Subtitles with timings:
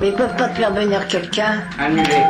[0.00, 1.62] Mais ils peuvent pas te faire venir quelqu'un.
[1.78, 2.22] Annulé.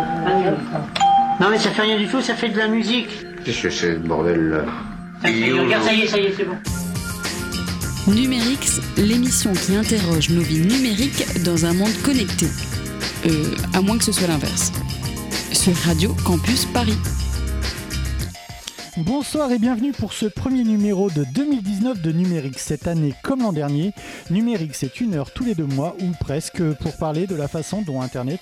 [1.41, 3.08] Non mais ça fait rien du tout, ça fait de la musique.
[3.45, 4.65] Qu'est-ce que c'est ce bordel là
[5.25, 6.57] Regarde, ça y est, ça y est, c'est bon.
[8.09, 12.47] Numérix, l'émission qui interroge nos vies numériques dans un monde connecté.
[13.26, 14.72] Euh, à moins que ce soit l'inverse.
[15.53, 16.98] Sur Radio Campus Paris.
[18.98, 22.62] Bonsoir et bienvenue pour ce premier numéro de 2019 de Numérix.
[22.62, 23.95] Cette année, comme l'an dernier,
[24.29, 27.80] Numérix c'est une heure tous les deux mois ou presque pour parler de la façon
[27.80, 28.41] dont Internet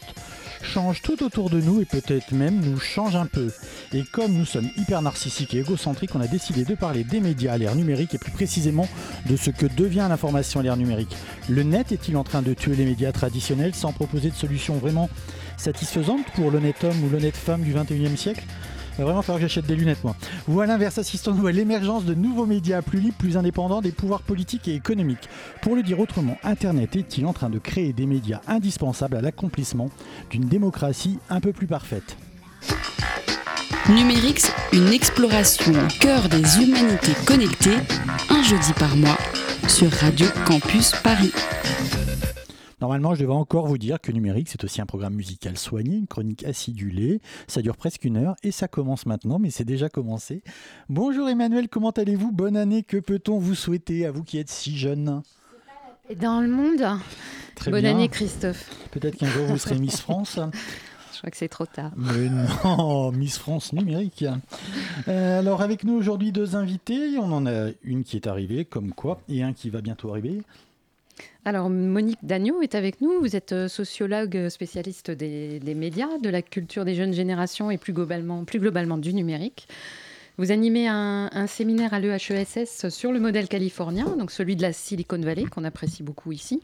[0.61, 3.53] change tout autour de nous et peut-être même nous change un peu.
[3.93, 7.53] Et comme nous sommes hyper narcissiques et égocentriques, on a décidé de parler des médias
[7.53, 8.89] à l'ère numérique et plus précisément
[9.27, 11.17] de ce que devient l'information à l'ère numérique.
[11.49, 15.09] Le net est-il en train de tuer les médias traditionnels sans proposer de solution vraiment
[15.57, 18.43] satisfaisante pour l'honnête homme ou l'honnête femme du 21e siècle?
[18.93, 20.15] Il va vraiment falloir que j'achète des lunettes, moi.
[20.49, 24.23] Ou à l'inverse, assistons-nous à l'émergence de nouveaux médias plus libres, plus indépendants des pouvoirs
[24.23, 25.29] politiques et économiques.
[25.63, 29.91] Pour le dire autrement, Internet est-il en train de créer des médias indispensables à l'accomplissement
[30.31, 32.17] d'une démocratie un peu plus parfaite?
[33.89, 37.79] Numérix, une exploration au cœur des humanités connectées,
[38.29, 39.19] un jeudi par mois,
[39.67, 41.33] sur Radio Campus Paris.
[42.81, 46.07] Normalement, je devrais encore vous dire que Numérique, c'est aussi un programme musical soigné, une
[46.07, 47.21] chronique acidulée.
[47.47, 50.43] Ça dure presque une heure et ça commence maintenant, mais c'est déjà commencé.
[50.89, 52.33] Bonjour Emmanuel, comment allez-vous?
[52.33, 55.23] Bonne année, que peut-on vous souhaiter à vous qui êtes si jeune?
[56.21, 56.99] Dans le monde?
[57.55, 57.91] Très Bonne bien.
[57.91, 58.71] année Christophe.
[58.93, 60.41] Peut-être qu'un jour vous serez Miss France.
[61.13, 61.93] Je crois que c'est trop tard.
[61.97, 62.31] Mais
[62.65, 64.25] non, Miss France numérique.
[65.07, 68.95] Euh, alors avec nous aujourd'hui deux invités, on en a une qui est arrivée, comme
[68.95, 70.41] quoi, et un qui va bientôt arriver.
[71.45, 73.21] Alors Monique Dagneau est avec nous.
[73.21, 77.93] Vous êtes euh, sociologue spécialiste des, médias, de la culture des jeunes générations et plus
[77.93, 78.45] globalement,
[78.99, 79.67] du numérique.
[80.39, 85.19] Vous animez un, séminaire à l'EHESS sur le modèle californien, donc celui de la Silicon
[85.19, 86.63] Valley, qu'on apprécie beaucoup ici.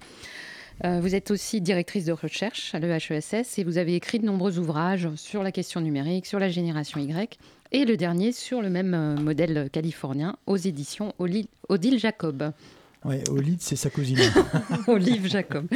[0.85, 4.59] Euh, vous êtes aussi directrice de recherche à l'EHESS et vous avez écrit de nombreux
[4.59, 7.39] ouvrages sur la question numérique, sur la génération Y,
[7.73, 12.53] et le dernier sur le même euh, modèle californien aux éditions Odile Jacob.
[13.05, 14.19] Au lead, c'est sa cousine.
[14.89, 15.69] Olive Jacob.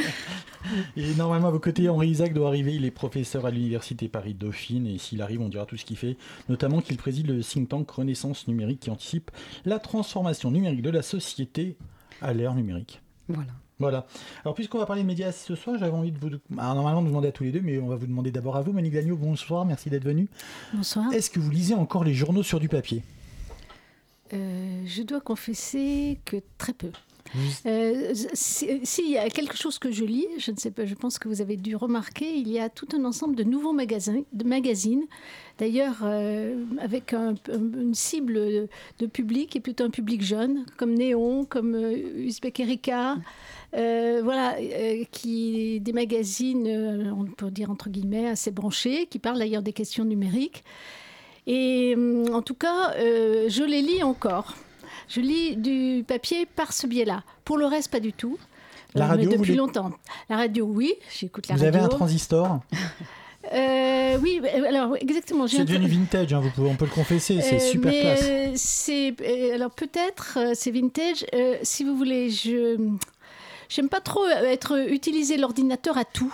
[0.96, 2.74] Et normalement, à vos côtés, Henri Isaac doit arriver.
[2.74, 4.86] Il est professeur à l'Université Paris-Dauphine.
[4.86, 6.16] Et s'il arrive, on dira tout ce qu'il fait.
[6.48, 9.30] Notamment qu'il préside le think tank Renaissance numérique qui anticipe
[9.64, 11.76] la transformation numérique de la société
[12.20, 13.00] à l'ère numérique.
[13.28, 13.52] Voilà.
[13.78, 14.06] Voilà.
[14.44, 16.28] Alors, puisqu'on va parler de médias ce soir, j'avais envie de vous.
[16.58, 18.56] Alors, normalement, de vous demander à tous les deux, mais on va vous demander d'abord
[18.56, 19.16] à vous, Monique Dagneau.
[19.16, 20.28] Bonsoir, merci d'être venu.
[20.74, 21.10] Bonsoir.
[21.14, 23.02] Est-ce que vous lisez encore les journaux sur du papier?
[24.34, 26.90] Euh, je dois confesser que très peu.
[27.66, 30.94] Euh, si- S'il y a quelque chose que je lis, je ne sais pas, je
[30.94, 35.04] pense que vous avez dû remarquer, il y a tout un ensemble de nouveaux magazines,
[35.58, 38.68] d'ailleurs euh, avec un- une cible
[38.98, 41.96] de public et plutôt un public jeune, comme Néon, comme euh,
[42.26, 43.16] Uzbek Erika,
[43.76, 49.18] euh, voilà, euh, qui des magazines, euh, on peut dire entre guillemets, assez branchés, qui
[49.18, 50.64] parlent d'ailleurs des questions numériques.
[51.46, 54.54] Et hum, en tout cas, euh, je les lis encore.
[55.10, 57.22] Je lis du papier par ce biais-là.
[57.44, 58.38] Pour le reste, pas du tout.
[58.94, 59.90] La Euh, radio, mais vous depuis longtemps.
[60.28, 61.76] La radio, oui, j'écoute la Vous radio.
[61.76, 62.60] avez un transistor
[63.54, 65.48] Euh, oui, euh, alors exactement.
[65.48, 68.20] C'est devenu vintage, hein, vous pouvez- on peut le confesser, c'est Euh, super mais, classe.
[68.24, 69.14] euh, c'est
[69.54, 71.24] alors peut-être c'est vintage.
[71.62, 72.76] si vous voulez, je
[73.70, 76.32] j'aime pas trop être utiliser l'ordinateur à tout.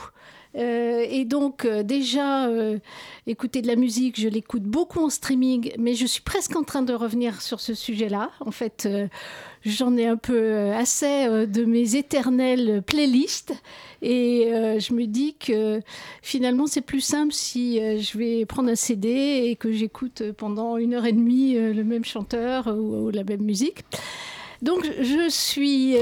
[0.57, 2.79] Euh, et donc euh, déjà euh,
[3.27, 6.83] écouter de la musique, je l'écoute beaucoup en streaming, mais je suis presque en train
[6.83, 8.31] de revenir sur ce sujet-là.
[8.41, 8.89] En fait,
[9.65, 13.55] j'en ai un peu assez de mes éternelles playlists.
[14.03, 15.81] Et je me dis que
[16.23, 20.95] finalement, c'est plus simple si je vais prendre un CD et que j'écoute pendant une
[20.95, 23.81] heure et demie le même chanteur ou, la même musique.
[24.63, 25.97] Donc, je suis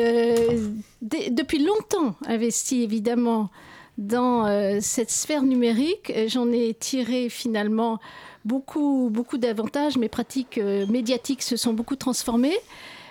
[1.00, 3.50] depuis longtemps investie, évidemment,
[3.99, 6.12] dans euh, cette sphère numérique.
[6.15, 7.99] Euh, J'en ai tiré finalement
[8.44, 9.97] beaucoup, beaucoup d'avantages.
[9.97, 12.56] Mes pratiques euh, médiatiques se sont beaucoup transformées.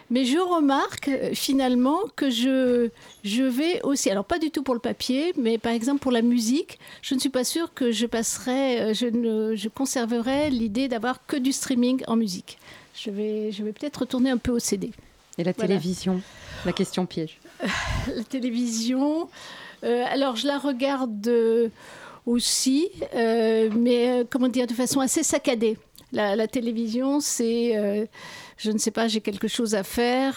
[0.10, 2.90] Mais je remarque finalement que je,
[3.24, 6.22] je vais aussi, alors pas du tout pour le papier, mais par exemple pour la
[6.22, 11.26] musique, je ne suis pas sûre que je passerai, je, ne, je conserverai l'idée d'avoir
[11.26, 12.60] que du streaming en musique.
[12.94, 14.92] Je vais, je vais peut-être retourner un peu au CD.
[15.38, 15.70] Et la Voilà.
[15.70, 16.22] télévision?
[16.66, 17.40] La question piège.
[18.16, 19.30] La télévision,
[19.84, 21.70] euh, alors je la regarde euh,
[22.26, 25.78] aussi, euh, mais comment dire, de façon assez saccadée.
[26.12, 28.08] La, la télévision, c'est,
[28.58, 30.36] je ne sais pas, j'ai quelque chose à faire,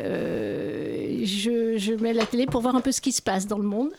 [0.00, 3.66] je, je mets la télé pour voir un peu ce qui se passe dans le
[3.66, 3.90] monde.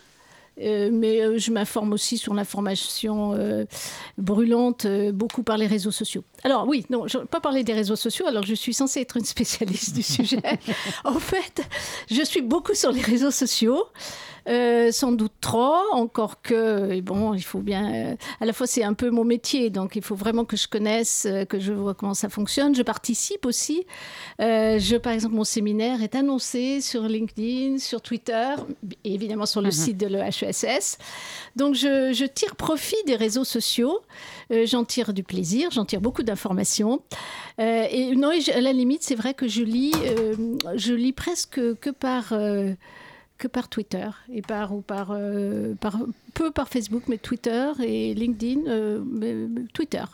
[0.58, 3.38] Mais je m'informe aussi sur l'information
[4.18, 6.24] brûlante, beaucoup par les réseaux sociaux.
[6.42, 9.24] Alors oui, non, je pas parler des réseaux sociaux, alors je suis censée être une
[9.24, 10.42] spécialiste du sujet.
[11.04, 11.62] en fait,
[12.10, 13.86] je suis beaucoup sur les réseaux sociaux.
[14.50, 17.94] Euh, sans doute trop, encore que, bon, il faut bien.
[17.94, 20.66] euh, à la fois, c'est un peu mon métier, donc il faut vraiment que je
[20.66, 22.74] connaisse, euh, que je vois comment ça fonctionne.
[22.74, 23.86] Je participe aussi.
[24.40, 28.54] Euh, je, par exemple, mon séminaire est annoncé sur LinkedIn, sur Twitter,
[29.04, 30.98] et évidemment sur le site de l'EHESS.
[31.54, 34.00] Donc, je, je tire profit des réseaux sociaux.
[34.64, 37.02] J'en tire du plaisir, j'en tire beaucoup d'informations.
[37.58, 39.92] Et non, et je- à la limite, c'est vrai que je lis,
[40.74, 42.34] je lis presque que par.
[43.40, 45.98] Que par Twitter et par ou par, euh, par
[46.34, 50.04] peu par Facebook mais Twitter et LinkedIn euh, Twitter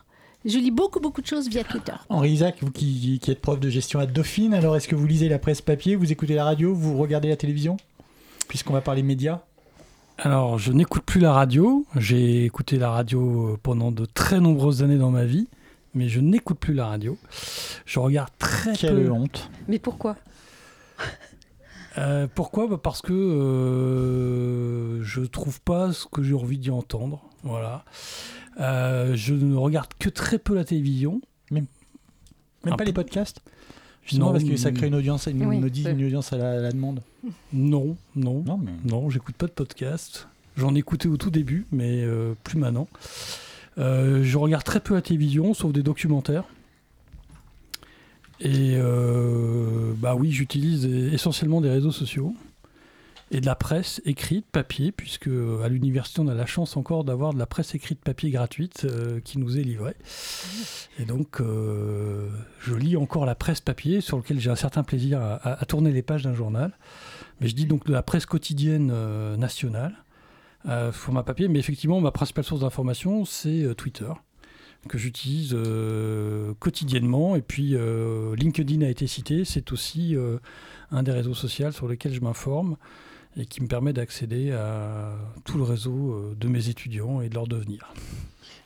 [0.45, 3.61] je lis beaucoup beaucoup de choses via Twitter Henri Isaac, vous qui, qui êtes prof
[3.61, 6.45] de gestion à Dauphine, alors est-ce que vous lisez la presse papier, vous écoutez la
[6.45, 7.77] radio, vous regardez la télévision
[8.49, 9.41] Puisqu'on va parler médias?
[10.19, 11.85] Alors, je n'écoute plus la radio.
[11.97, 15.47] J'ai écouté la radio euh, pendant de très nombreuses années dans ma vie,
[15.95, 17.19] mais je n'écoute plus la radio.
[17.85, 19.11] Je regarde très Quelle peu.
[19.11, 19.51] honte.
[19.69, 20.17] Mais pourquoi?
[21.99, 22.67] Euh, pourquoi?
[22.67, 27.23] Bah, Parce que euh, je trouve pas ce que j'ai envie d'y entendre.
[27.43, 27.85] Voilà.
[28.61, 31.21] Euh, je ne regarde que très peu la télévision.
[31.51, 31.67] Même
[32.65, 32.85] pas peu.
[32.85, 33.41] les podcasts
[34.03, 36.33] Justement Non, parce que ça crée une audience, une, Oui, une audi- c'est- une audience
[36.33, 37.01] à la, à la demande.
[37.53, 40.27] Non, non, Non, mais non, j'écoute pas de podcast.
[40.57, 42.89] J'en écoutais au tout début, mais euh, plus maintenant.
[43.79, 46.45] Euh, je regarde très peu la télévision, sauf des documentaires.
[48.41, 52.35] Et euh, bah oui, j'utilise essentiellement des réseaux sociaux
[53.33, 57.03] et de la presse écrite, papier, puisque euh, à l'université on a la chance encore
[57.03, 59.97] d'avoir de la presse écrite papier gratuite euh, qui nous est livrée.
[61.01, 65.65] Et donc je lis encore la presse papier sur lequel j'ai un certain plaisir à,
[65.67, 66.73] tourner les pages d'un journal.
[67.41, 68.93] Mais je dis donc de la presse quotidienne
[69.37, 69.95] nationale,
[70.93, 71.49] format papier.
[71.49, 74.11] Mais effectivement, ma principale source d'information, c'est Twitter,
[74.89, 77.37] que j'utilise euh, quotidiennement.
[77.37, 79.45] Et puis, euh, LinkedIn a été cité.
[79.45, 80.39] C'est aussi euh,
[80.91, 82.77] un des réseaux sociaux sur lesquels je m'informe
[83.37, 85.13] et qui me permet d'accéder à
[85.45, 87.93] tout le réseau de mes étudiants et de leur devenir.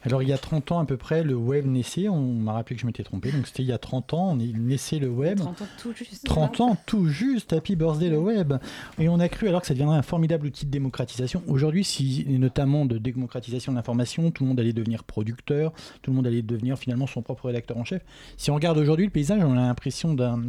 [0.03, 2.77] Alors il y a 30 ans à peu près, le web naissait, on m'a rappelé
[2.77, 5.09] que je m'étais trompé, donc c'était il y a 30 ans, on est- naissait le
[5.11, 5.39] web.
[5.39, 6.25] 30 ans tout juste.
[6.25, 8.55] 30 ans tout juste, happy birthday le web.
[8.99, 11.43] Et on a cru alors que ça deviendrait un formidable outil de démocratisation.
[11.49, 16.17] Aujourd'hui, si, notamment de démocratisation de l'information, tout le monde allait devenir producteur, tout le
[16.17, 18.03] monde allait devenir finalement son propre rédacteur en chef.
[18.39, 20.41] Si on regarde aujourd'hui le paysage, on a l'impression d'un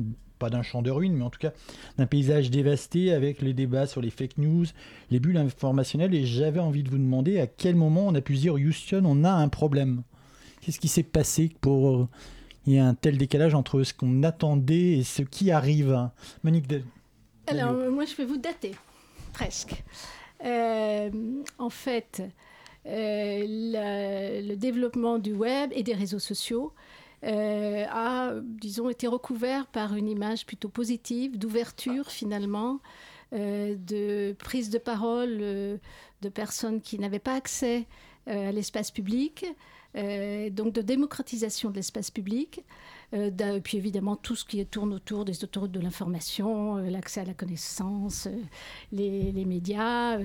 [0.42, 1.54] pas d'un champ de ruines, mais en tout cas
[1.98, 4.66] d'un paysage dévasté avec les débats sur les fake news,
[5.12, 6.16] les bulles informationnelles.
[6.16, 9.24] Et j'avais envie de vous demander à quel moment on a pu dire Houston, on
[9.24, 10.02] a un problème.
[10.62, 12.08] Qu'est-ce qui s'est passé pour euh,
[12.66, 16.10] il y a un tel décalage entre ce qu'on attendait et ce qui arrive.
[16.44, 16.82] Monique de...
[17.48, 18.72] alors euh, moi je vais vous dater
[19.34, 19.84] presque
[20.44, 21.12] Euh,
[21.60, 22.24] en fait
[22.88, 26.74] euh, le développement du web et des réseaux sociaux
[27.24, 32.80] euh, a, disons, été recouvert par une image plutôt positive, d'ouverture finalement,
[33.34, 35.78] euh, de prise de parole euh,
[36.22, 37.88] de personnes qui n'avaient pas accès
[38.28, 39.46] à l'espace public,
[39.96, 42.64] donc de démocratisation de l'espace public.
[43.14, 47.26] Euh, puis évidemment tout ce qui tourne autour des autoroutes de l'information, euh, l'accès à
[47.26, 48.38] la connaissance, euh,
[48.92, 50.18] les, médias,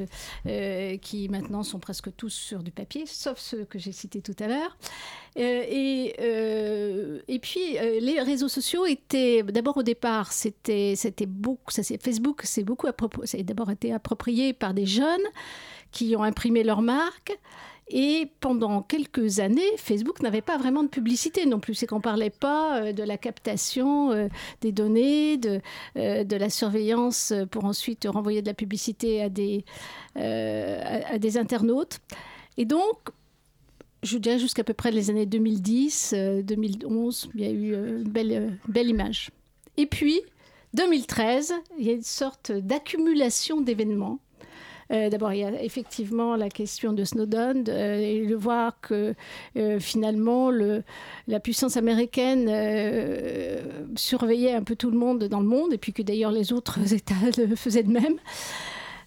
[0.46, 4.36] euh, qui maintenant sont presque tous sur du papier, sauf ceux que j'ai cités tout
[4.38, 4.76] à l'heure.
[5.36, 6.14] Et,
[7.42, 12.86] puis les réseaux sociaux étaient d'abord au départ c'était c'était beaucoup c'est Facebook beaucoup
[13.44, 15.20] d'abord été approprié par des jeunes
[15.92, 17.38] qui ont imprimé leur marque
[17.88, 21.74] et pendant quelques années, Facebook n'avait pas vraiment de publicité non plus.
[21.74, 24.28] C'est qu'on ne parlait pas euh, de la captation euh,
[24.60, 25.60] des données, de,
[25.96, 29.64] euh, la surveillance pour ensuite renvoyer de la publicité à des,
[31.36, 32.00] internautes.
[32.56, 33.10] Et donc,
[34.02, 38.10] je dirais jusqu'à peu près les années 2010, euh, 2011, il y a eu une
[38.68, 39.30] belle image.
[39.76, 40.22] Et puis,
[40.74, 44.18] 2013, il y a une sorte d'accumulation d'événements.
[44.92, 49.14] Euh, D'abord, il y a effectivement la question de Snowden euh, et de voir que
[49.56, 50.82] euh, finalement le,
[51.26, 52.50] la puissance américaine
[53.96, 56.92] surveillait un peu tout le monde dans le monde et puis que d'ailleurs les autres
[56.94, 58.16] États le faisaient de même.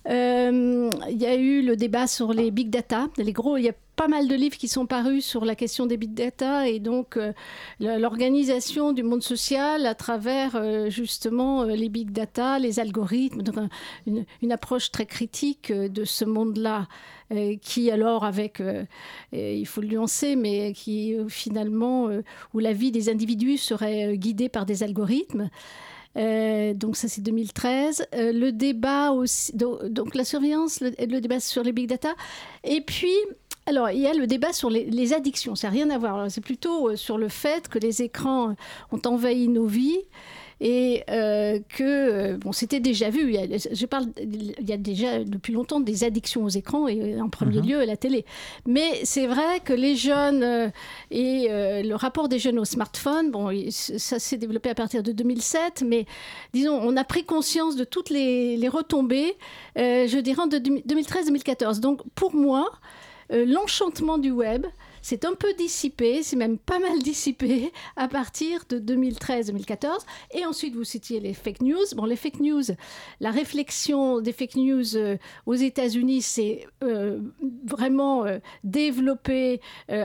[0.10, 3.10] Euh, il y a eu le débat sur les big data.
[3.18, 5.86] Les gros, il y a pas mal de livres qui sont parus sur la question
[5.86, 7.34] des big data et donc euh,
[7.80, 13.70] l'organisation du monde social à travers euh, justement les big data, les algorithmes, donc un-
[14.08, 16.88] une, une approche très critique de ce monde-là.
[17.62, 18.60] qui alors avec,
[19.34, 22.10] il faut le nuancer, mais qui finalement,
[22.56, 25.50] où la vie des individus serait guidée par des algorithmes.
[26.18, 28.08] Euh, donc ça c'est 2013.
[28.14, 32.14] Euh, le débat aussi, donc, la surveillance, le, le débat sur les big data,
[32.64, 33.14] et puis
[33.66, 35.56] alors il y a le débat sur les, les addictions.
[35.56, 36.30] Ça n'a rien à voir.
[36.32, 38.56] C'est plutôt euh, sur le fait que les écrans
[38.92, 40.00] ont envahi nos vies
[40.62, 43.34] et euh, que euh, bon, c'était déjà vu.
[43.34, 47.62] je parle, il y a déjà depuis longtemps des addictions aux écrans et en premier
[47.62, 47.68] mhm.
[47.68, 48.26] lieu à la télé.
[48.66, 50.70] Mais c'est vrai que les jeunes euh,
[51.12, 55.84] et le rapport des jeunes au smartphone, bon, ça s'est développé à partir de 2007,
[55.86, 56.06] mais
[56.54, 59.36] disons, on a pris conscience de toutes les, les retombées,
[59.76, 61.80] je dirais, de 2013-2014.
[61.80, 62.70] Donc pour moi,
[63.30, 64.66] l'enchantement du web,
[65.02, 70.00] c'est un peu dissipé, c'est même pas mal dissipé à partir de 2013-2014.
[70.32, 71.86] Et ensuite, vous citiez les fake news.
[71.96, 72.64] Bon, les fake news,
[73.20, 77.20] la réflexion des fake news euh, aux États-Unis s'est euh,
[77.66, 79.62] vraiment euh, développée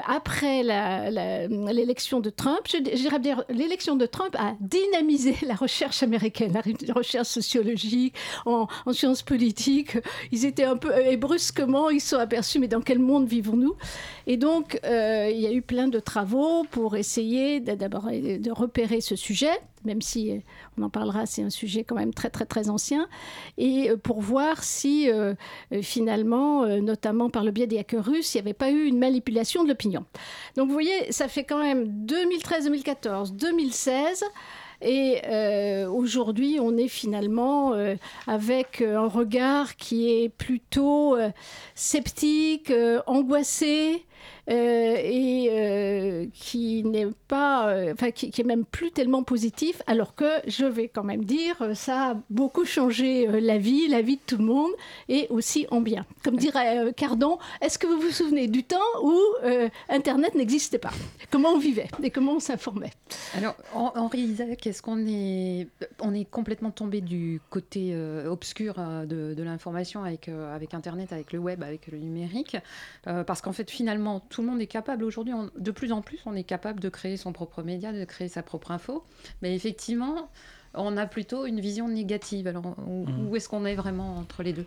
[0.06, 2.60] après l'élection de Trump.
[2.70, 8.14] Je, dirais dire, l'élection de Trump a dynamisé la recherche américaine, la recherche sociologique,
[8.46, 9.98] en, en sciences politiques.
[10.32, 13.74] Ils étaient un peu, et brusquement, ils se sont aperçus, mais dans quel monde vivons-nous?
[14.26, 19.00] Et donc, euh, il y a eu plein de travaux pour essayer d'abord de repérer
[19.00, 19.52] ce sujet,
[19.84, 20.38] même si euh,
[20.78, 23.08] on en parlera, c'est un sujet quand même très très très ancien,
[23.58, 25.08] et euh, pour voir si
[25.82, 29.64] finalement, notamment par le biais des hackers russes, il n'y avait pas eu une manipulation
[29.64, 30.04] de l'opinion.
[30.56, 34.24] Donc vous voyez, ça fait quand même 2013, 2014, 2016.
[34.82, 35.20] Et
[35.86, 37.74] aujourd'hui, on est finalement
[38.26, 41.16] avec un regard qui est plutôt
[41.74, 42.72] sceptique,
[43.06, 44.04] angoissé,
[44.50, 50.14] euh, et euh, qui n'est pas, euh, enfin qui, est même plus tellement positif, alors
[50.14, 54.22] que je vais quand même dire, ça a beaucoup changé la vie, la vie de
[54.26, 54.70] tout le monde,
[55.08, 56.04] et aussi en bien.
[56.22, 59.18] Comme dirait Cardon, est-ce que vous vous souvenez du temps où
[59.88, 60.92] Internet n'existait pas?
[61.30, 62.92] Comment on vivait et comment on s'informait?
[63.36, 65.68] Alors, Henri Isaac, est-ce qu'on est,
[66.00, 71.38] on est complètement tombé du côté obscur de, de l'information avec, avec Internet, avec le
[71.38, 72.56] web, avec le numérique?
[73.04, 76.34] Parce qu'en fait, finalement, tout le monde est capable aujourd'hui, de plus en plus, on
[76.34, 79.04] est capable de créer son propre média, de créer sa propre info.
[79.42, 80.30] Mais effectivement,
[80.74, 82.46] on a plutôt une vision négative.
[82.46, 83.36] Alors, où, mmh.
[83.36, 84.66] est-ce qu'on est vraiment entre les deux?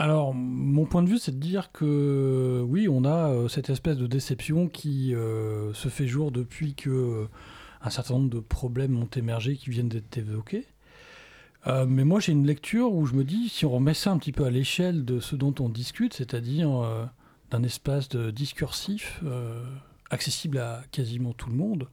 [0.00, 3.96] Alors, mon point de vue, c'est de dire que oui, on a euh, cette espèce
[3.96, 7.28] de déception qui euh, se fait jour depuis que euh,
[7.82, 10.66] un certain nombre de problèmes ont émergé qui viennent d'être évoqués.
[11.66, 14.32] mais moi, j'ai une lecture où je me dis, si on remet ça un petit
[14.32, 16.70] peu à l'échelle de ce dont on discute, c'est-à-dire
[17.50, 19.62] d'un espace de discursif euh,
[20.10, 21.88] accessible à quasiment tout le monde.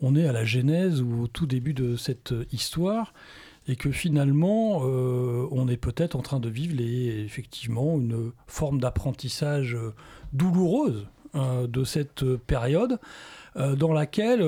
[0.00, 3.12] On est à la genèse ou au tout début de cette histoire
[3.66, 9.76] et que finalement euh, on est peut-être en train de vivre effectivement une forme d'apprentissage
[10.32, 12.98] douloureuse euh, de cette période
[13.56, 14.44] dans laquelle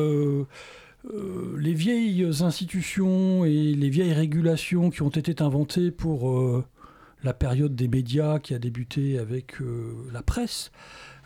[1.56, 6.62] les vieilles institutions et les vieilles régulations qui ont été inventées pour
[7.22, 10.70] la période des médias qui a débuté avec euh, la presse,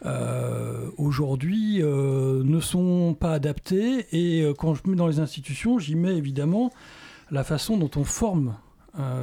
[0.05, 4.07] euh, aujourd'hui euh, ne sont pas adaptés.
[4.13, 6.71] Et quand je mets dans les institutions, j'y mets évidemment
[7.31, 8.57] la façon dont on forme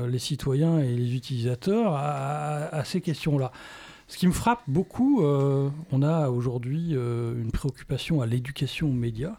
[0.09, 3.53] les citoyens et les utilisateurs à, ces questions-là.
[4.09, 9.37] Ce qui me frappe beaucoup, on a aujourd'hui une préoccupation à l'éducation aux médias.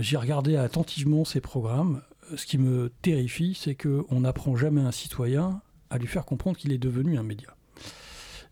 [0.00, 2.02] J'ai regardé attentivement ces programmes.
[2.36, 6.72] Ce qui me terrifie, c'est qu'on n'apprend jamais un citoyen à lui faire comprendre qu'il
[6.72, 7.54] est devenu un média.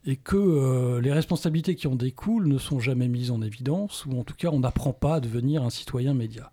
[0.06, 4.18] Et que euh, les responsabilités qui en découlent ne sont jamais mises en évidence, ou
[4.18, 6.50] en tout cas on n'apprend pas à devenir un citoyen média.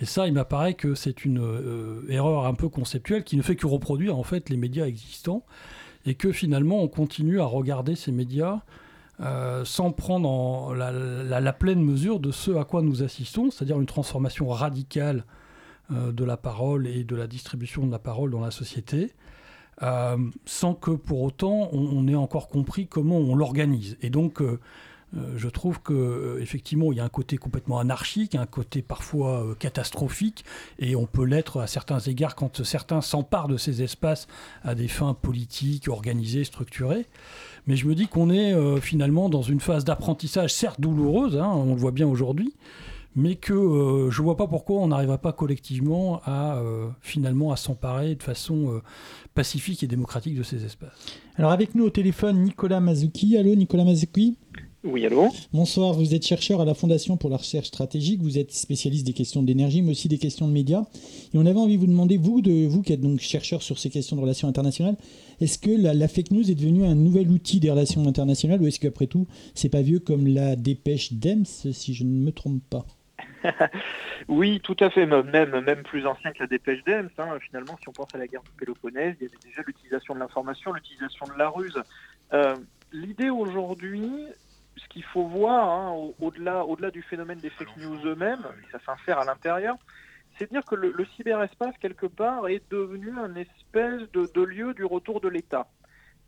[0.00, 3.56] Et ça, il m'apparaît que c'est une euh, erreur un peu conceptuelle qui ne fait
[3.56, 5.44] que reproduire en fait les médias existants,
[6.06, 8.60] et que finalement on continue à regarder ces médias
[9.20, 13.80] euh, sans prendre en la, la, pleine mesure de ce à quoi nous assistons, c'est-à-dire
[13.80, 15.24] une transformation radicale
[15.90, 19.12] de la parole et de la distribution de la parole dans la société,
[19.82, 23.96] euh, sans que pour autant on, ait encore compris comment on l'organise.
[24.02, 24.60] Et donc, euh,
[25.16, 29.54] euh, je trouve que effectivement, il y a un côté complètement anarchique, un côté parfois
[29.58, 30.44] catastrophique,
[30.78, 34.26] et on peut l'être à certains égards quand certains s'emparent de ces espaces
[34.62, 37.06] à des fins politiques, organisées, structurées.
[37.66, 41.74] Mais je me dis qu'on est finalement dans une phase d'apprentissage, certes douloureuse, hein, on
[41.74, 42.54] le voit bien aujourd'hui,
[43.16, 43.54] mais que
[44.10, 46.60] je ne vois pas pourquoi on n'arriverait pas collectivement à
[47.00, 48.82] finalement à s'emparer de façon
[49.34, 50.92] pacifique et démocratique de ces espaces.
[51.36, 53.36] Alors avec nous au téléphone Nicolas Mazuki.
[53.36, 54.36] Allô Nicolas Mazuki
[54.86, 55.28] oui, allô?
[55.54, 59.14] Bonsoir, vous êtes chercheur à la Fondation pour la recherche stratégique, vous êtes spécialiste des
[59.14, 60.84] questions d'énergie, mais aussi des questions de médias.
[61.32, 63.78] Et on avait envie de vous demander, vous, de, vous qui êtes donc chercheur sur
[63.78, 64.98] ces questions de relations internationales,
[65.40, 68.66] est-ce que la, la, fake news est devenue un nouvel outil des relations internationales, ou
[68.66, 72.62] est-ce qu'après tout, c'est pas vieux comme la dépêche d'Ems, si je ne me trompe
[72.68, 72.84] pas?
[74.28, 77.10] oui, tout à fait, même, même plus ancien que la dépêche d'Ems.
[77.18, 77.38] Hein.
[77.40, 80.20] Finalement, si on pense à la guerre du Péloponnèse, il y avait déjà l'utilisation de
[80.20, 81.82] l'information, l'utilisation de la ruse.
[82.32, 82.56] Euh,
[82.92, 84.10] l'idée aujourd'hui,
[84.76, 89.18] ce qu'il faut voir, hein, au-delà au du phénomène des fake news eux-mêmes, ça s'insère
[89.18, 89.76] à l'intérieur,
[90.38, 94.74] c'est dire que le, le, cyberespace, quelque part, est devenu un espèce de, de lieu
[94.74, 95.68] du retour de l'État.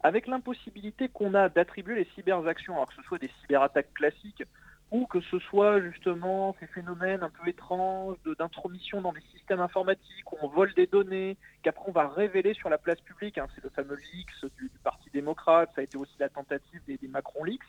[0.00, 4.44] Avec l'impossibilité qu'on a d'attribuer les cyberactions, alors que ce soit des cyberattaques classiques,
[4.90, 10.32] ou que ce soit justement ces phénomènes un peu étranges d'intromission dans des systèmes informatiques
[10.32, 13.64] où on vole des données, qu'après on va révéler sur la place publique, hein, c'est
[13.64, 17.62] le fameux leaks du, Parti démocrate, ça a été aussi la tentative des, Macron leaks,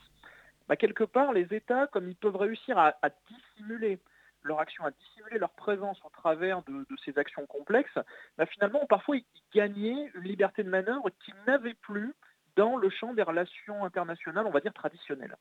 [0.68, 2.94] bah, quelque part les États, comme ils peuvent réussir à,
[3.30, 4.00] dissimuler
[4.44, 7.98] leur action, à dissimuler leur présence au travers de, de ces actions complexes,
[8.38, 12.14] bah, finalement parfois ils gagnaient une liberté de manœuvre qu'ils n'avaient plus
[12.56, 15.36] dans le champ des relations internationales, on va dire traditionnelles.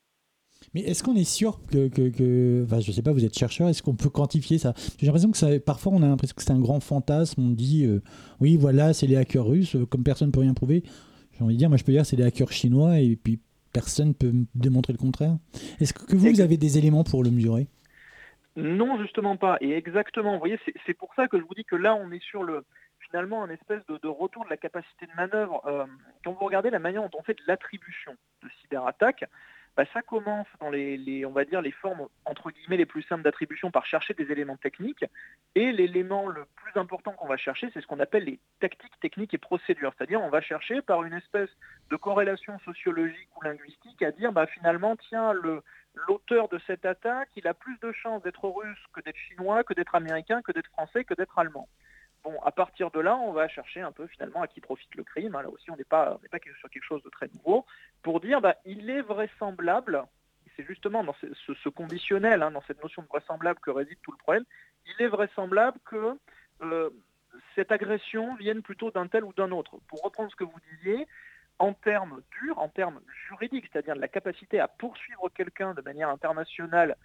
[0.75, 3.69] Mais est-ce qu'on est sûr que, que, que, enfin, je sais pas, vous êtes chercheur,
[3.69, 4.75] est-ce qu'on peut quantifier ça?
[4.99, 7.43] J'ai l'impression que ça, parfois on a l'impression que c'est un grand fantasme.
[7.43, 8.03] On dit, euh,
[8.41, 10.83] oui, voilà, c'est les hackers russes, comme personne ne peut rien prouver.
[11.33, 13.41] J'ai envie de dire, moi je peux dire, c'est les hackers chinois, et puis
[13.73, 15.37] personne ne peut démontrer le contraire.
[15.81, 17.69] Est-ce que vous, vous avez des éléments pour le mesurer?
[18.57, 19.59] Non, justement pas.
[19.61, 22.23] Et exactement, vous voyez, c'est pour ça que je vous dis que là, on est
[22.23, 22.65] sur le
[23.01, 25.61] finalement un espèce de, de retour de la capacité de manœuvre.
[25.67, 25.85] Euh,
[26.25, 29.25] quand vous regardez la manière dont on fait de l'attribution de cyberattaques,
[29.77, 31.25] bah, ça commence dans les,
[31.81, 35.05] formes entre guillemets les plus simples d'attribution par chercher des éléments techniques.
[35.55, 39.35] Et l'élément le plus important qu'on va chercher, c'est ce qu'on appelle les tactiques, techniques
[39.35, 39.93] et procédures.
[39.97, 41.51] C'est-à-dire, on va chercher par une espèce
[41.91, 45.63] de corrélation sociologique ou linguistique à dire, bah, finalement, tiens, le,
[46.09, 49.75] l'auteur de cette attaque, il a plus de chances d'être russe que d'être chinois, que
[49.75, 51.69] d'être américain, que d'être français, que d'être allemand.
[52.27, 55.05] Bon, à partir de là, on va chercher un peu finalement à qui profite le
[55.05, 55.35] crime.
[55.35, 56.19] Là aussi, on n'est pas,
[56.59, 57.65] sur quelque chose de très nouveau
[58.03, 60.03] pour dire, bah, il est vraisemblable.
[60.57, 64.17] C'est justement dans ce conditionnel, hein, dans cette notion de vraisemblable que réside tout le
[64.17, 64.45] problème.
[64.87, 66.19] Il est vraisemblable que
[66.63, 66.91] euh,
[67.55, 69.79] cette agression vienne plutôt d'un tel ou d'un autre.
[69.87, 71.07] Pour reprendre ce que vous disiez,
[71.61, 76.09] en termes durs, en termes juridiques, c'est-à-dire de la capacité à poursuivre quelqu'un de manière
[76.09, 76.97] internationale,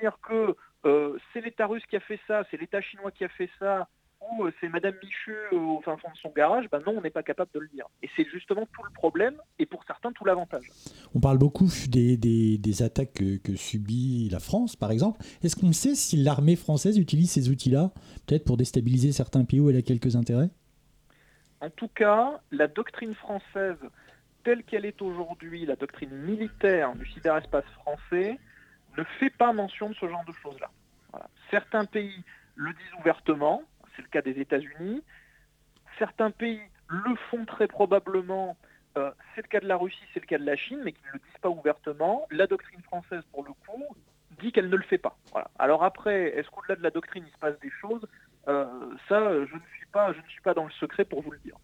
[0.00, 3.28] dire que euh, c'est l'État russe qui a fait ça, c'est l'État chinois qui a
[3.28, 3.86] fait ça,
[4.32, 7.22] ou c'est Madame Michu au fin fond de son garage, ben non, on n'est pas
[7.22, 7.86] capable de le dire.
[8.02, 10.70] Et c'est justement tout le problème, et pour certains, tout l'avantage.
[11.14, 15.20] On parle beaucoup des, des, des attaques que, que, subit la France, par exemple.
[15.42, 17.90] Est-ce qu'on sait si l'armée française utilise ces outils-là,
[18.26, 20.50] peut-être pour déstabiliser certains pays où elle a quelques intérêts?
[21.60, 23.78] En tout cas, la doctrine française,
[24.42, 28.38] telle qu'elle est aujourd'hui, la doctrine militaire du cyberespace français,
[28.98, 30.70] ne fait pas mention de ce genre de choses-là.
[31.10, 31.28] Voilà.
[31.50, 32.22] Certains pays
[32.56, 33.62] le disent ouvertement,
[33.94, 35.02] c'est le cas des États-Unis.
[35.98, 38.56] Certains pays le font très probablement.
[38.96, 41.02] Euh, c'est le cas de la Russie, c'est le cas de la Chine, mais qui
[41.08, 42.26] ne le disent pas ouvertement.
[42.30, 43.84] La doctrine française, pour le coup,
[44.40, 45.16] dit qu'elle ne le fait pas.
[45.58, 48.06] Alors après, est-ce qu'au-delà de la doctrine, il se passe des choses?
[48.48, 48.66] Euh,
[49.08, 51.38] Ça, je ne suis pas, je ne suis pas dans le secret pour vous le
[51.38, 51.56] dire.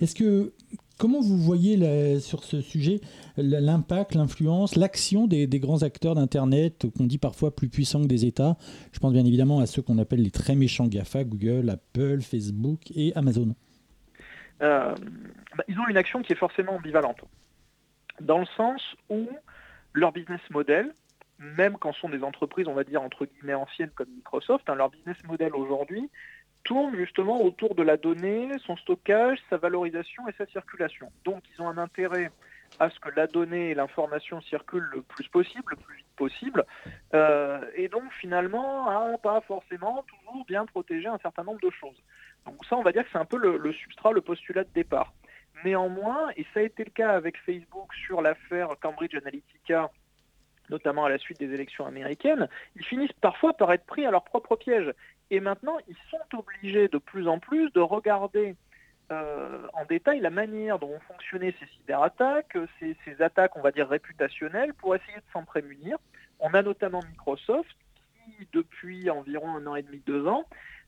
[0.00, 0.52] Est-ce que
[0.98, 3.00] Comment vous voyez sur ce sujet
[3.36, 8.26] l'impact, l'influence, l'action des, des, grands acteurs d'Internet, qu'on dit parfois plus puissants que des
[8.26, 8.56] États?
[8.92, 12.90] Je pense bien évidemment à ceux qu'on appelle les très méchants GAFA, Google, Apple, Facebook
[12.94, 13.54] et Amazon.
[14.62, 14.94] Euh,
[15.56, 17.20] bah, ils ont une action qui est forcément ambivalente,
[18.20, 18.80] dans le sens
[19.10, 19.26] où
[19.92, 20.92] leur business model,
[21.38, 24.76] même quand ce sont des entreprises, on va dire entre guillemets anciennes comme Microsoft, hein,
[24.76, 26.08] leur business model aujourd'hui
[26.64, 31.10] tourne justement autour de la donnée, son stockage, sa valorisation et sa circulation.
[31.24, 32.30] Donc ils ont un intérêt
[32.80, 36.64] à ce que la donnée et l'information circulent le plus possible, le plus vite possible,
[37.14, 42.02] euh, et donc finalement à pas forcément toujours bien protéger un certain nombre de choses.
[42.46, 45.12] Donc ça, on va dire que c'est un peu le, substrat, le postulat de départ.
[45.64, 49.90] Néanmoins, et ça a été le cas avec Facebook sur l'affaire Cambridge Analytica,
[50.68, 54.24] notamment à la suite des élections américaines, ils finissent parfois par être pris à leur
[54.24, 54.92] propre piège.
[55.30, 58.56] Et maintenant, ils sont obligés de plus en plus de regarder
[59.12, 63.88] euh, en détail la manière dont ont fonctionné ces cyberattaques, ces, attaques, on va dire,
[63.88, 65.98] réputationnelles, pour essayer de s'en prémunir.
[66.40, 67.76] On a notamment Microsoft
[68.24, 70.46] qui, depuis environ un an et demi, deux ans,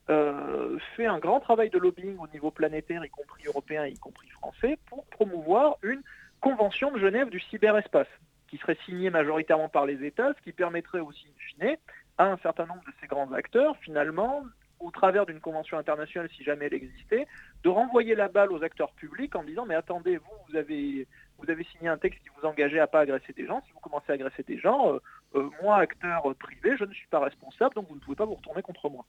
[0.09, 4.29] euh, fait un grand travail de lobbying au niveau planétaire, y compris européen, y compris
[4.29, 6.01] français, pour promouvoir une
[6.41, 8.07] convention de Genève du cyberespace,
[8.47, 11.77] qui serait signée majoritairement par les États, ce qui permettrait aussi, in fine,
[12.17, 14.43] à un certain nombre de ces grands acteurs, finalement,
[14.79, 17.27] au travers d'une convention internationale, si jamais elle existait,
[17.63, 21.07] de renvoyer la balle aux acteurs publics en disant mais attendez, vous, vous avez,
[21.39, 23.61] vous avez signé un texte qui vous engageait à pas agresser des gens.
[23.65, 24.99] Si vous commencez à agresser des gens, euh,
[25.35, 28.35] euh, moi, acteur privé, je ne suis pas responsable, donc vous ne pouvez pas vous
[28.35, 29.05] retourner contre moi.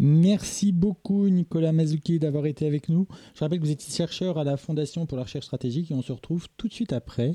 [0.00, 3.08] Merci beaucoup Nicolas Mazuki d'avoir été avec nous.
[3.34, 6.02] Je rappelle que vous êtes chercheur à la Fondation pour la recherche stratégique et on
[6.02, 7.34] se retrouve tout de suite après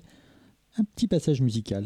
[0.78, 1.84] un petit passage musical.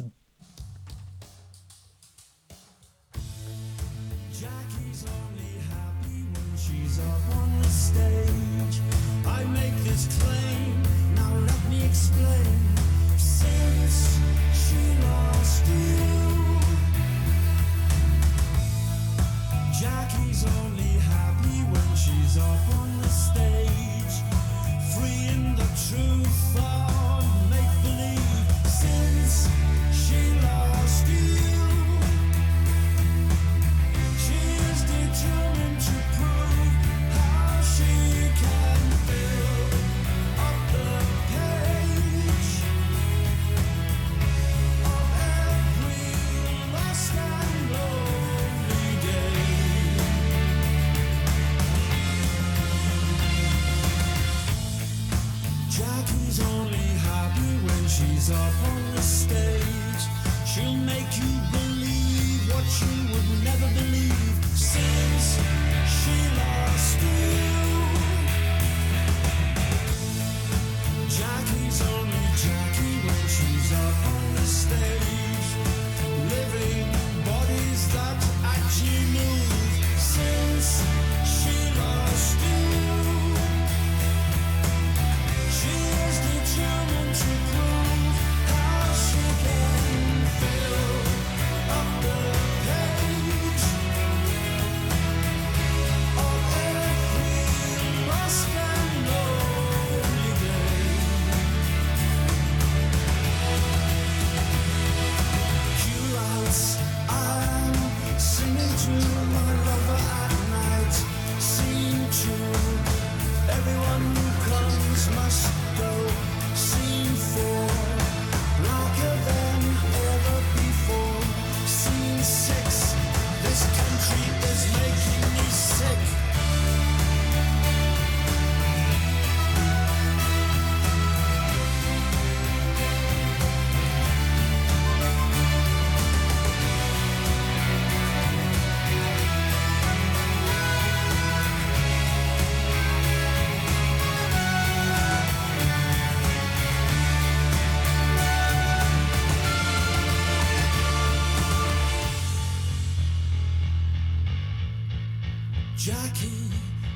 [155.87, 156.51] Jackie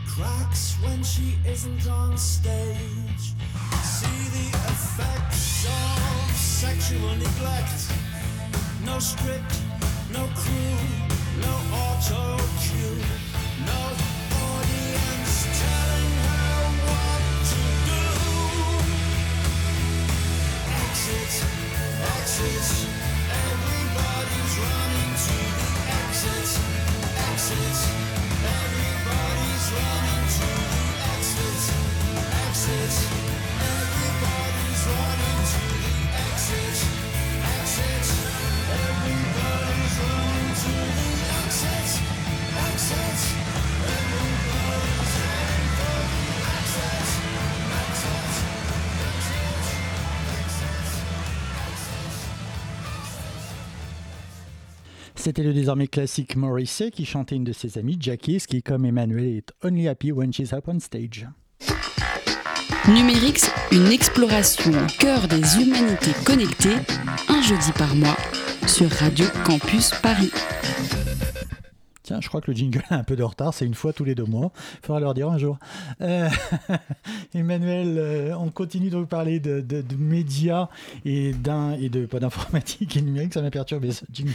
[0.06, 3.34] cracks when she isn't on stage.
[3.84, 7.88] See the effects of sexual neglect.
[8.84, 9.62] No script,
[10.12, 10.76] no crew,
[11.40, 13.00] no auto cue,
[13.66, 13.82] no
[14.44, 18.04] audience telling her what to do.
[20.84, 21.34] Exit,
[22.18, 23.01] exit,
[55.24, 59.38] C'était le désormais classique Morrissey qui chantait une de ses amies, Jackie, qui, comme Emmanuel,
[59.38, 61.28] est only happy when she's up on stage.
[62.88, 66.78] Numérix, une exploration au cœur des humanités connectées,
[67.28, 68.18] un jeudi par mois,
[68.66, 70.32] sur Radio Campus Paris.
[72.04, 74.04] Tiens, je crois que le jingle a un peu de retard, c'est une fois tous
[74.04, 74.52] les deux mois.
[74.82, 75.60] Il faudra leur dire un jour.
[76.02, 76.30] Euh,
[77.36, 79.64] Emmanuel, euh, on continue de vous parler de,
[79.98, 80.70] médias
[81.06, 84.34] et, de pas d'informatique et numérique, ça m'a perturbé ce jingle.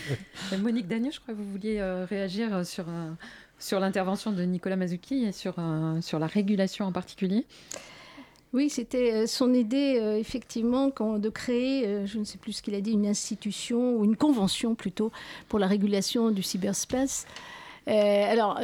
[0.61, 2.85] Monique Dagneau, je crois que vous vouliez euh, réagir sur,
[3.59, 5.57] sur l'intervention de Nicolas Mazucchi et sur,
[6.03, 7.47] sur la régulation en particulier.
[8.53, 12.63] Oui, c'était euh, son idée, euh, effectivement, de créer, euh, je ne sais plus ce
[12.63, 15.11] qu'il a dit, une institution, ou une convention plutôt,
[15.49, 17.27] pour la régulation du cyberspace.
[17.87, 18.59] Alors,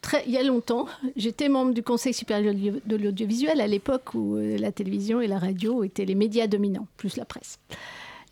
[0.00, 0.86] très- il y a longtemps,
[1.16, 5.26] j'étais membre du Conseil supérieur de l'audio- de l'audiovisuel, à l'époque où la télévision et
[5.26, 7.58] la radio étaient les médias dominants, plus la presse.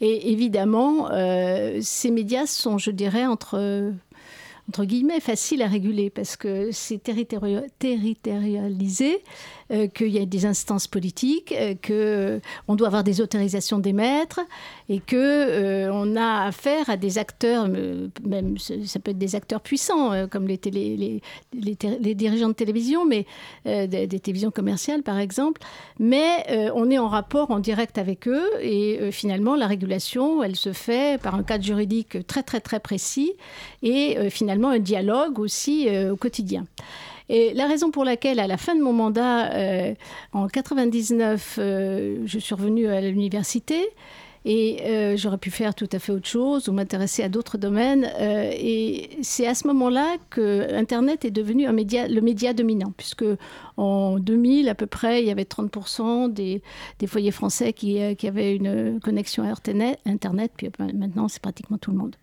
[0.01, 1.09] Et évidemment,
[1.81, 3.93] ces médias sont, je dirais, entre
[4.67, 9.23] entre guillemets, facile à réguler parce que c'est territori- territorialisé,
[9.71, 14.41] euh, qu'il y a des instances politiques, euh, que on doit avoir des autorisations d'émettre
[14.89, 19.35] et que euh, on a affaire à des acteurs, euh, même ça peut être des
[19.35, 20.59] acteurs puissants euh, comme les,
[22.15, 23.27] dirigeants de télévision, mais
[23.67, 25.61] euh, des, des télévisions commerciales par exemple.
[25.99, 30.43] Mais euh, on est en rapport en direct avec eux et euh, finalement la régulation,
[30.43, 33.33] elle se fait par un cadre juridique très très très précis
[33.83, 36.65] et euh, finalement un dialogue aussi euh, au quotidien.
[37.29, 39.95] Et la raison pour laquelle, à la fin de mon mandat, euh,
[40.33, 43.89] en 99, euh, je suis revenue à l'université
[44.45, 48.11] et euh, j'aurais pu faire tout à fait autre chose ou m'intéresser à d'autres domaines.
[48.21, 53.25] euh, et c'est à ce moment-là que Internet est devenu le média dominant, puisque
[53.77, 56.63] en 2000 à peu près, il y avait 30% des,
[57.07, 59.55] foyers français qui, avaient une connexion à
[60.07, 62.17] Internet, puis maintenant c'est pratiquement tout le monde.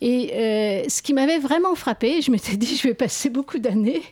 [0.00, 4.02] Et euh, ce qui m'avait vraiment frappé, je m'étais dit, je vais passer beaucoup d'années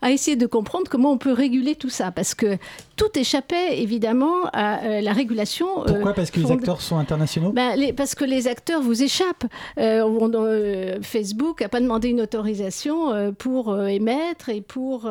[0.00, 2.58] à essayer de comprendre comment on peut réguler tout ça, parce que
[2.96, 5.82] tout échappait évidemment à euh, la régulation.
[5.82, 6.12] euh, Pourquoi?
[6.14, 7.50] Parce que les acteurs sont internationaux?
[7.52, 9.46] Ben, les- parce que les acteurs vous échappent.
[9.78, 15.10] On- Facebook n'a pas demandé une autorisation pour émettre et pour,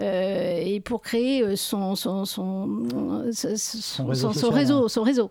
[0.00, 2.68] et pour créer son, son, son,
[3.32, 4.88] son, son- réseau social, hein.
[4.88, 5.30] son réseau.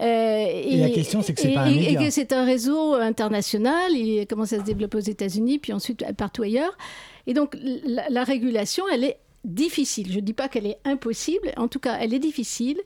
[0.00, 2.00] Euh, Et la question, c'est que c'est pas un média.
[2.00, 3.92] Et que c'est un réseau international.
[3.92, 6.76] Il commence à se développer aux États-Unis, puis ensuite partout ailleurs.
[7.26, 10.10] Et donc, la, la régulation, elle est difficile.
[10.10, 11.52] Je ne dis pas qu'elle est impossible.
[11.56, 12.80] En tout cas, elle est difficile.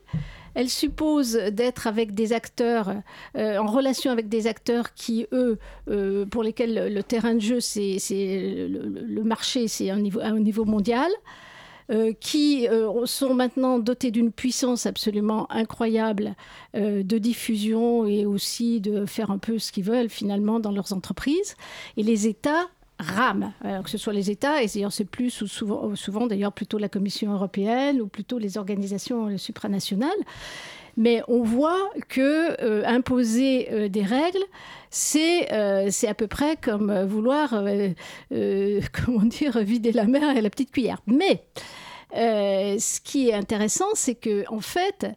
[0.55, 2.93] Elle suppose d'être avec des acteurs,
[3.37, 5.57] euh, en relation avec des acteurs qui, eux,
[5.89, 9.99] euh, pour lesquels le, le terrain de jeu, c'est le, le- le marché, c'est un
[9.99, 11.09] niveau, à un niveau mondial.
[11.91, 16.35] Euh, qui euh, sont maintenant dotés d'une puissance absolument incroyable
[16.75, 20.93] euh, de diffusion et aussi de faire un peu ce qu'ils veulent finalement dans leurs
[20.93, 21.55] entreprises.
[21.97, 22.67] Et les États
[22.99, 26.51] rament, Alors que ce soit les États, et d'ailleurs c'est plus ou souvent, souvent d'ailleurs
[26.51, 30.11] plutôt la Commission européenne ou plutôt les organisations supranationales.
[30.99, 34.43] Mais on voit que euh, imposer euh, des règles,
[34.89, 37.51] c'est euh, c'est à peu près comme vouloir,
[38.29, 41.01] comment dire, vider la mer à la petite cuillère.
[41.07, 41.45] Mais
[42.13, 45.07] ce qui est intéressant, c'est que en fait,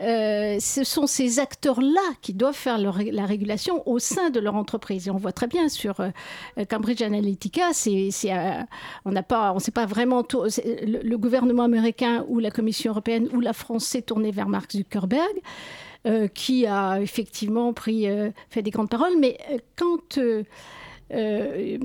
[0.00, 5.08] euh, ce sont ces acteurs-là qui doivent faire la régulation au sein de leur entreprise.
[5.08, 6.10] Et on voit très bien sur euh,
[6.68, 8.62] Cambridge Analytica, euh,
[9.04, 13.40] on n'a pas, on sait pas vraiment le, gouvernement américain ou la Commission européenne ou
[13.40, 15.40] la France s'est tourné vers Mark Zuckerberg.
[16.34, 19.36] qui a effectivement fait des grandes paroles, mais
[19.76, 20.18] quand
[21.12, 21.78] euh,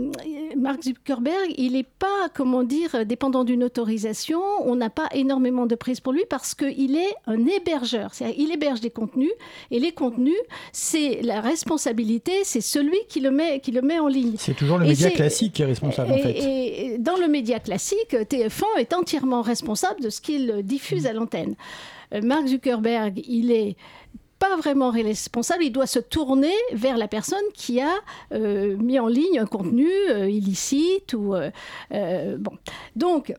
[0.57, 4.41] Mark Zuckerberg, il n'est pas, comment dire, dépendant d'une autorisation.
[4.65, 8.11] On n'a pas énormément de prise pour lui parce qu'il est un hébergeur.
[8.37, 9.31] Il héberge des contenus
[9.71, 10.35] et les contenus,
[10.71, 14.35] c'est la responsabilité, c'est celui qui le met, qui le met en ligne.
[14.37, 16.39] C'est toujours le Et média classique qui est responsable, en et, fait.
[16.39, 21.55] et dans le média classique, TF1 est entièrement responsable de ce qu'il diffuse à l'antenne.
[22.13, 23.75] Euh, Mark Zuckerberg, il est
[24.43, 27.93] pas vraiment responsable, il doit se tourner vers la personne qui a
[28.33, 31.49] euh, mis en ligne un contenu euh, illicite ou euh,
[31.93, 32.51] euh, bon.
[32.95, 33.33] Donc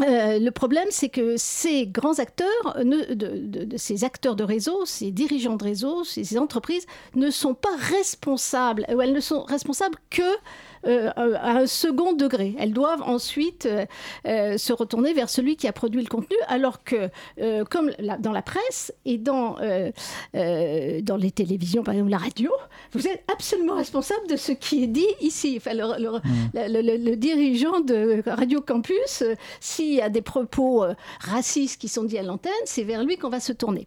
[0.00, 5.56] le problème, c'est que ces grands acteurs, de, de- ces acteurs de réseau, ces dirigeants
[5.56, 10.30] de réseau, ces entreprises, ne sont pas responsables, ou elles ne sont responsables que
[10.86, 12.54] euh, à un second degré.
[12.58, 13.86] Elles doivent ensuite euh,
[14.26, 17.08] euh, se retourner vers celui qui a produit le contenu, alors que,
[17.40, 19.90] euh, comme la- dans la presse et dans, euh,
[20.34, 22.50] euh, dans les télévisions, par exemple la radio,
[22.92, 25.54] vous êtes absolument responsable de ce qui est dit ici.
[25.56, 26.20] Enfin, le,
[26.54, 31.88] le- le dirigeant de Radio Campus, euh, s'il y a des propos euh, racistes qui
[31.88, 33.86] sont dits à l'antenne, c'est vers lui qu'on va se tourner.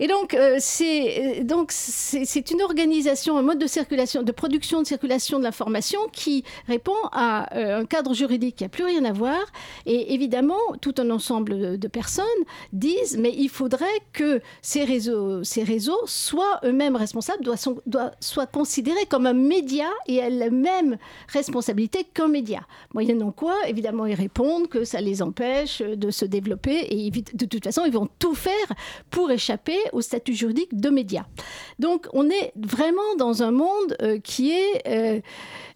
[0.00, 4.86] Et donc, euh, c'est euh, c'est une organisation, un mode de circulation, de production, de
[4.86, 9.12] circulation de l'information qui répond à euh, un cadre juridique qui n'a plus rien à
[9.12, 9.40] voir.
[9.86, 12.24] Et évidemment, tout un ensemble de, personnes
[12.72, 18.12] disent, mais il faudrait que ces réseaux, ces réseaux soient eux-mêmes responsables, doivent, sont- doivent-
[18.20, 22.60] soient considérés comme un média et aient la même responsabilité qu'un média.
[22.94, 27.64] Moyennant quoi, évidemment, ils répondent que ça les empêche de se développer et de toute
[27.64, 28.52] façon, ils vont tout faire
[29.10, 31.26] pour échapper au statut juridique de média.
[31.78, 35.20] Donc, on est vraiment dans un monde euh, qui est, euh,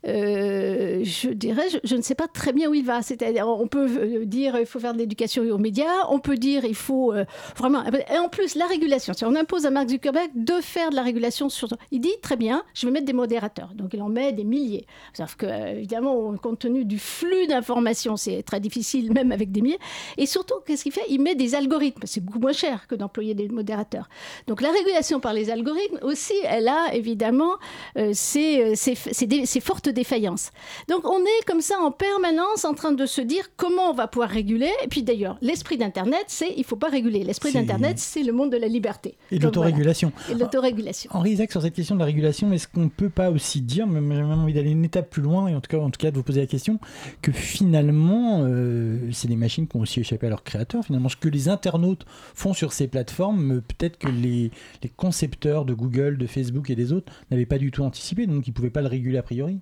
[0.05, 3.03] je dirais, je, ne sais pas très bien où il va.
[3.03, 6.65] C'est-à-dire, on peut euh, dire il faut faire de l'éducation aux médias, on peut dire
[6.65, 7.25] il faut euh,
[7.57, 7.85] vraiment.
[7.87, 9.13] Et en plus, la régulation.
[9.15, 11.69] Si on impose à Mark Zuckerberg de faire de la régulation sur.
[11.91, 13.73] Il dit très bien, je vais mettre des modérateurs.
[13.75, 14.87] Donc, il en met des milliers.
[15.15, 19.61] Sauf que, euh, évidemment, compte tenu du flux d'informations, c'est très difficile, même avec des
[19.63, 19.79] milliers.
[20.19, 21.05] Et surtout, qu'est-ce qu'il fait?
[21.09, 22.03] Il met des algorithmes.
[22.05, 24.09] C'est beaucoup moins cher que d'employer des modérateurs.
[24.47, 27.53] Donc, la régulation par les algorithmes aussi, elle a évidemment
[27.97, 30.51] euh, ses, euh, ses- ses ses fortes défaillances.
[30.89, 34.09] Donc, on est comme ça en permanence en train de se dire comment on va
[34.09, 34.71] pouvoir réguler.
[34.85, 37.25] Et puis, d'ailleurs, l'esprit d'Internet, c'est il ne faut pas réguler.
[37.25, 39.17] L'esprit d'Internet, c'est le monde de la liberté.
[39.31, 39.71] Et de Donc, voilà.
[39.71, 40.13] l'autorégulation.
[40.31, 41.11] Et l'autorégulation.
[41.15, 43.87] Henri Isaac, sur cette question de la régulation, est-ce qu'on ne peut pas aussi dire,
[43.87, 45.99] mais j'ai même envie d'aller une étape plus loin, et en tout cas, en tout
[45.99, 46.79] cas de vous poser la question,
[47.21, 50.85] que finalement, euh, c'est des machines qui ont aussi échappé à leurs créateurs.
[50.85, 54.51] Finalement, ce que les internautes font sur ces plateformes, euh, peut-être que les,
[54.83, 58.47] les concepteurs de Google, de Facebook et des autres n'avaient pas du tout anticipé, donc
[58.47, 59.59] ils ne pouvaient pas le réguler a priori.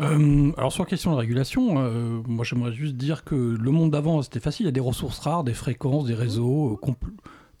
[0.00, 3.90] Euh, alors sur la question de régulation, euh, moi j'aimerais juste dire que le monde
[3.90, 6.92] d'avant c'était facile, il y a des ressources rares, des fréquences, des réseaux euh,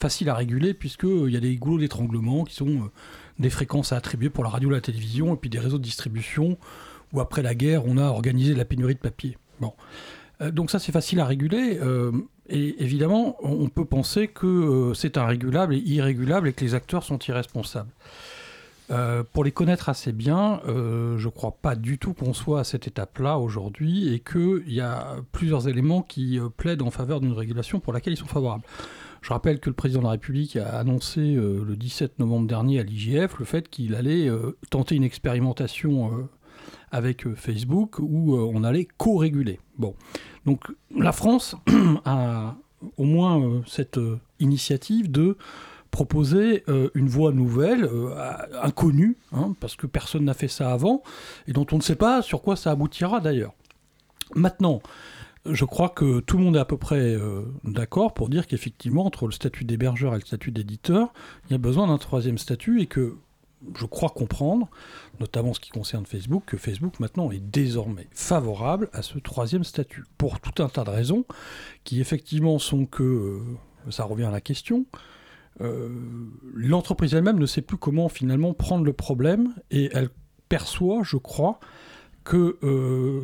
[0.00, 2.90] faciles à réguler puisqu'il y a des goulots d'étranglement qui sont
[3.40, 6.58] des fréquences à attribuer pour la radio, la télévision et puis des réseaux de distribution
[7.12, 9.36] où après la guerre on a organisé la pénurie de papier.
[9.60, 9.72] Bon.
[10.52, 11.80] Donc ça c'est facile à réguler
[12.48, 17.18] et évidemment on peut penser que c'est irrégulable et irrégulable et que les acteurs sont
[17.18, 17.90] irresponsables.
[18.90, 22.64] Euh, pour les connaître assez bien, euh, je crois pas du tout qu'on soit à
[22.64, 27.32] cette étape-là aujourd'hui et qu'il y a plusieurs éléments qui euh, plaident en faveur d'une
[27.32, 28.64] régulation pour laquelle ils sont favorables.
[29.20, 32.80] Je rappelle que le président de la République a annoncé euh, le 17 novembre dernier
[32.80, 34.30] à l'IGF le fait qu'il allait
[34.70, 36.28] tenter une expérimentation
[36.90, 39.60] avec Facebook où on allait co-réguler.
[39.76, 39.94] Bon,
[40.46, 40.64] donc
[40.96, 41.56] la France
[42.04, 42.54] a
[42.96, 43.98] au moins cette
[44.40, 45.36] initiative de
[45.90, 48.14] proposer euh, une voie nouvelle, euh,
[48.62, 51.02] inconnue, hein, parce que personne n'a fait ça avant,
[51.46, 53.54] et dont on ne sait pas sur quoi ça aboutira d'ailleurs.
[54.34, 54.80] Maintenant,
[55.46, 59.06] je crois que tout le monde est à peu près euh, d'accord pour dire qu'effectivement,
[59.06, 61.12] entre le statut d'hébergeur et le statut d'éditeur,
[61.46, 63.16] il y a besoin d'un troisième statut et que
[63.74, 64.68] je crois comprendre,
[65.20, 69.64] notamment en ce qui concerne Facebook, que Facebook maintenant est désormais favorable à ce troisième
[69.64, 71.24] statut, pour tout un tas de raisons,
[71.82, 73.40] qui effectivement sont que,
[73.90, 74.86] ça revient à la question,
[75.60, 75.88] euh,
[76.54, 80.10] l'entreprise elle-même ne sait plus comment finalement prendre le problème, et elle
[80.48, 81.58] perçoit, je crois,
[82.24, 83.22] que euh,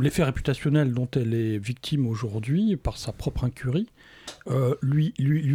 [0.00, 3.88] l'effet réputationnel dont elle est victime aujourd'hui, par sa propre incurie,
[4.48, 5.12] euh, lui,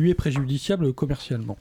[0.10, 1.58] est préjudiciable commercialement.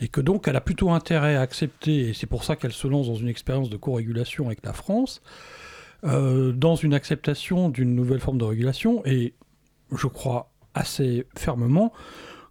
[0.00, 2.86] Et que donc elle a plutôt intérêt à accepter, et c'est pour ça qu'elle se
[2.86, 5.20] lance dans une expérience de co-régulation avec la France,
[6.04, 9.34] dans une acceptation d'une nouvelle forme de régulation, et
[9.92, 11.92] je crois assez fermement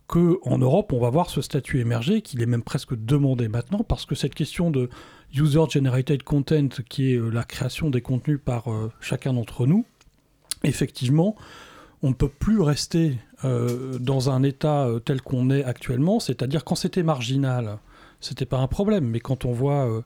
[0.08, 4.06] qu'en Europe, on va voir ce statut émerger, qu'il est même presque demandé maintenant, parce
[4.06, 4.90] que cette question de
[5.34, 9.86] user-generated content, qui est euh, la création des contenus par euh, chacun d'entre nous,
[10.64, 11.36] effectivement,
[12.04, 16.76] on ne peut plus rester euh, dans un état tel qu'on est actuellement, c'est-à-dire quand
[16.76, 17.80] c'était marginal,
[18.22, 20.04] c'était pas un problème, mais quand on voit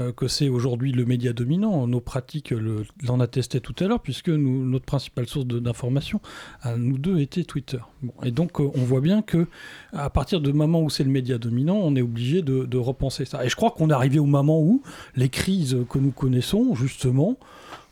[0.00, 4.00] euh, que c'est aujourd'hui le média dominant, nos pratiques le- l'en attestaient tout à l'heure,
[4.00, 6.20] puisque notre principale source d'information
[6.62, 7.78] à nous deux était Twitter.
[8.22, 9.46] Et donc euh, on voit bien que
[9.92, 13.44] à partir du moment où c'est le média dominant, on est obligé de repenser ça.
[13.44, 14.82] Et je crois qu'on est arrivé au moment où
[15.16, 17.36] les crises que nous connaissons, justement,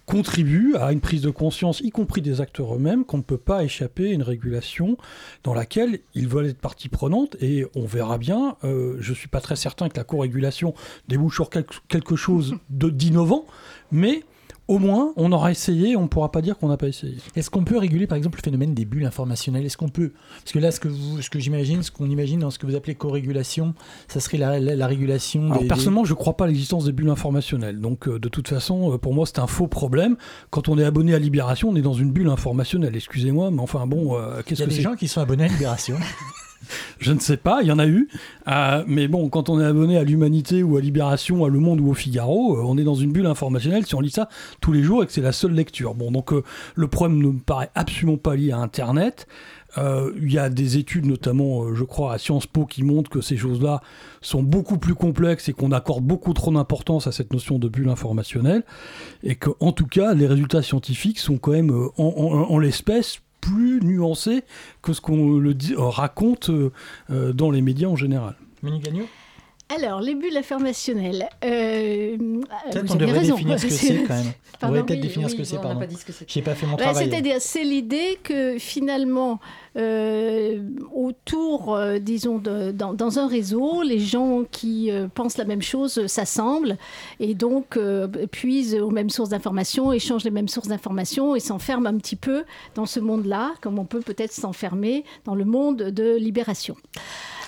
[0.07, 3.65] contribuent à une prise de conscience, y compris des acteurs eux-mêmes, qu'on ne peut pas
[3.65, 4.97] échapper à une régulation
[5.43, 7.37] dans laquelle ils veulent être partie prenante.
[7.41, 10.75] Et on verra bien, euh, je ne suis pas très certain que la co-régulation
[11.09, 13.47] débouche sur quelque, chose d'innovant,
[13.91, 14.23] mais
[14.69, 17.17] au moins on aura essayé, on ne pourra pas dire qu'on n'a pas essayé.
[17.37, 19.65] Est-ce qu'on peut réguler par exemple le phénomène des bulles informationnelles?
[19.65, 20.13] Est-ce qu'on peut?
[20.43, 22.67] Parce que là, ce que, vous- ce que j'imagine, ce qu'on imagine dans ce que
[22.67, 23.75] vous appelez co-régulation,
[24.09, 26.85] ça serait la, la- la régulation Alors des, personnellement, je ne crois pas à l'existence
[26.87, 27.81] des bulles informationnelles.
[27.81, 30.17] Donc euh, de toute façon, euh, pour moi, c'est un faux problème.
[30.51, 32.97] Quand on est abonné à Libération, on est dans une bulle informationnelle.
[32.97, 34.83] Excusez-moi, mais enfin bon, euh, des- Il qu'est-ce y a que des c'est?
[34.83, 35.97] gens qui sont abonnés à Libération.
[37.07, 38.09] Je ne sais pas, il y en a eu.
[38.49, 41.81] Euh, mais bon, quand on est abonné à l'Humanité ou à Libération, à Le Monde
[41.81, 44.29] ou au Figaro, euh, on est dans une bulle informationnelle si on lit ça
[44.61, 45.95] tous les jours et que c'est la seule lecture.
[45.95, 46.43] Bon, donc euh,
[46.75, 49.29] le problème ne me paraît absolument pas lié à Internet.
[49.79, 53.37] Il y a des études, notamment, je crois, à Sciences Po, qui montrent que ces
[53.37, 53.83] choses-là
[54.23, 57.91] sont beaucoup plus complexes et qu'on accorde beaucoup trop d'importance à cette notion de bulle
[57.91, 58.65] informationnelle.
[59.23, 64.43] Et que, en tout cas, les résultats scientifiques sont quand même, en l'espèce, plus nuancés
[64.83, 66.73] que ce qu'on le euh, raconte euh,
[67.11, 68.35] euh, dans les médias en général.
[68.63, 68.81] Manu
[69.75, 71.29] Alors, les bulles informationnelles.
[71.45, 72.17] euh,
[72.71, 73.35] Peut-être on devrait raison.
[73.35, 74.27] définir ce que c'est quand même.
[74.63, 75.87] On devrait peut-être oui, définir ce que c'est, pardon.
[76.27, 77.11] J'ai pas fait mon Bah, travail.
[77.11, 79.39] C'est-à-dire, c'est l'idée que finalement,
[79.77, 80.63] euh,
[80.95, 85.61] autour, euh, disons, de- dans, dans un réseau, les gens qui euh, pensent la même
[85.61, 86.79] chose s'assemblent
[87.21, 87.79] et donc
[88.31, 92.45] puisent aux mêmes sources d'informations, échangent les mêmes sources d'informations et s'enferment un petit peu
[92.77, 96.77] dans ce monde-là, comme on peut peut-être s'enfermer dans le monde de libération.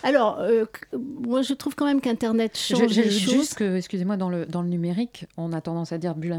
[0.02, 3.32] Alors, euh, moi, je trouve quand même qu'Internet change Je- les J'ajoute choses.
[3.34, 6.32] juste que, excusez-moi, dans le, dans le numérique, on a tendance à dire bulle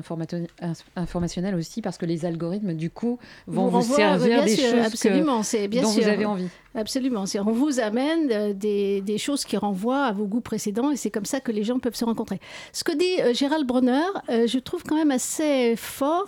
[0.95, 4.69] informationnelle aussi parce que les algorithmes, du coup, vont vous, renvoie- servir bien des sûr,
[4.69, 6.04] choses que- bien dont sûr.
[6.04, 6.48] vous avez envie.
[6.76, 7.24] Absolument.
[7.45, 11.10] On vous amène euh, des, des choses qui renvoient à vos goûts précédents et c'est
[11.10, 12.39] comme ça que les gens peuvent se rencontrer.
[12.74, 16.28] Ce que dit euh, Gérald Bronner, euh, je trouve quand même assez fort.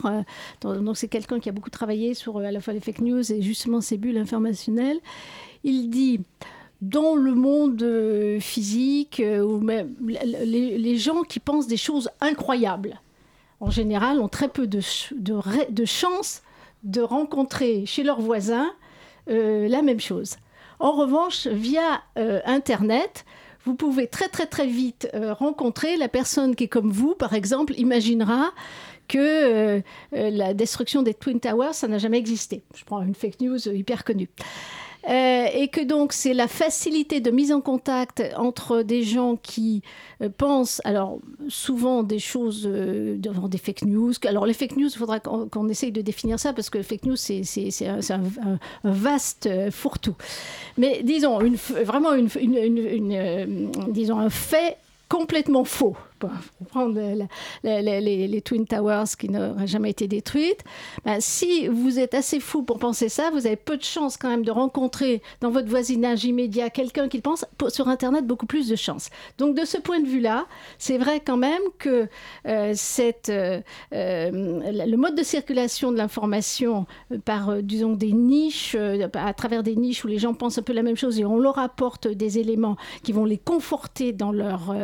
[0.64, 3.42] donc c'est quelqu'un qui a beaucoup travaillé sur à la fois les fake news et
[3.42, 4.98] justement ces bulles informationnelles.
[5.64, 6.20] Il dit
[6.82, 13.00] dans le monde euh, physique, euh, ou même les, gens qui pensent des choses incroyables,
[13.60, 15.40] en général, ont très peu de, de,
[15.72, 16.42] de chances
[16.84, 18.72] de rencontrer chez leurs voisins
[19.30, 20.38] euh, la même chose.
[20.80, 23.24] En revanche, via Internet,
[23.66, 28.50] vous pouvez très très très vite rencontrer la personne qui comme vous, par exemple, imaginera
[29.08, 32.64] que la destruction des Twin Towers, ça n'a jamais existé.
[32.74, 34.30] Je prends une fake news hyper connue.
[35.10, 39.82] Euh, et que donc c'est la facilité de mise en contact entre des gens qui
[40.22, 44.14] euh, pensent, alors souvent des choses, euh, devant des fake news.
[44.26, 47.16] Alors les fake news, il faudra qu'on essaye de définir ça parce que fake news
[47.16, 47.42] c'est
[47.88, 48.20] un, un-
[48.52, 50.16] un- vaste euh, fourre-tout.
[50.78, 51.40] Mais disons
[51.84, 52.30] vraiment une,
[53.90, 54.78] disons un fait
[55.10, 55.96] complètement faux.
[56.30, 57.00] Pour prendre
[57.64, 60.64] les, Twin Towers qui n'auraient jamais été détruites,
[61.06, 64.30] ben, si vous êtes assez fou pour penser ça, vous avez peu de chances quand
[64.30, 67.46] même de rencontrer dans votre voisinage immédiat quelqu'un qui le pense.
[67.70, 69.10] Sur Internet, beaucoup plus de chances.
[69.38, 70.46] Donc de ce point de vue-là,
[70.78, 72.08] c'est vrai quand même que
[72.48, 73.62] euh, euh,
[73.94, 76.86] euh, le mode de circulation de l'information
[77.26, 80.84] par, disons, des niches, à travers des niches où les gens pensent un peu la
[80.84, 84.76] même chose et on leur apporte des éléments qui vont les conforter dans leur,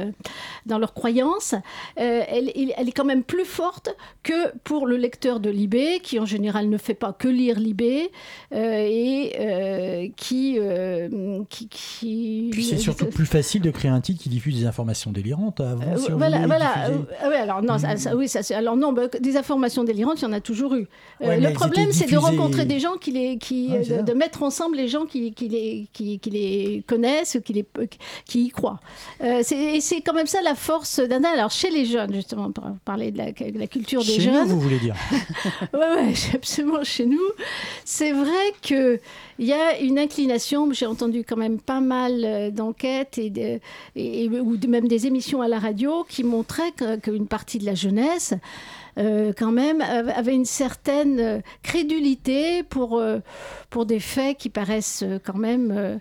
[0.65, 5.49] dans leur croyance, euh, elle, est quand même plus forte que pour le lecteur de
[5.49, 8.11] Libé, qui en général ne fait pas que lire Libé
[8.53, 10.59] euh, et euh, qui,
[11.49, 15.11] qui, qui- Puis c'est surtout plus facile de créer un titre qui diffuse des informations
[15.11, 15.59] délirantes.
[15.59, 15.81] Avant,
[16.17, 16.71] voilà,
[17.21, 20.25] ah ouais, alors non, ça- ça- oui, ça, alors non, bah, des informations délirantes, il
[20.25, 20.87] y en a toujours eu.
[21.21, 24.87] Ouais, le problème, c'est de rencontrer des gens qui les, qui, de, mettre ensemble les
[24.87, 27.65] gens qui, qui les, qui, qui les connaissent, qui les,
[28.25, 28.79] qui y croient.
[29.23, 31.16] Euh, c'est, et c'est quand même ça la force d'un.
[31.25, 34.33] Alors chez les jeunes, justement, pour parler de la, de la culture des Chez nous,
[34.33, 34.47] jeunes.
[34.47, 34.95] vous voulez dire
[35.73, 37.19] Ouais, ouais, absolument chez nous.
[37.85, 38.99] C'est vrai qu'il
[39.39, 40.71] y a une inclination.
[40.73, 43.59] J'ai entendu quand même pas mal euh, d'enquêtes et, de-
[43.95, 48.33] et- ou même des émissions à la radio qui montraient qu'une partie de la jeunesse.
[48.97, 53.19] Euh, quand même av- avait une certaine euh, crédulité pour, euh,
[53.69, 55.99] pour des faits qui paraissent quand même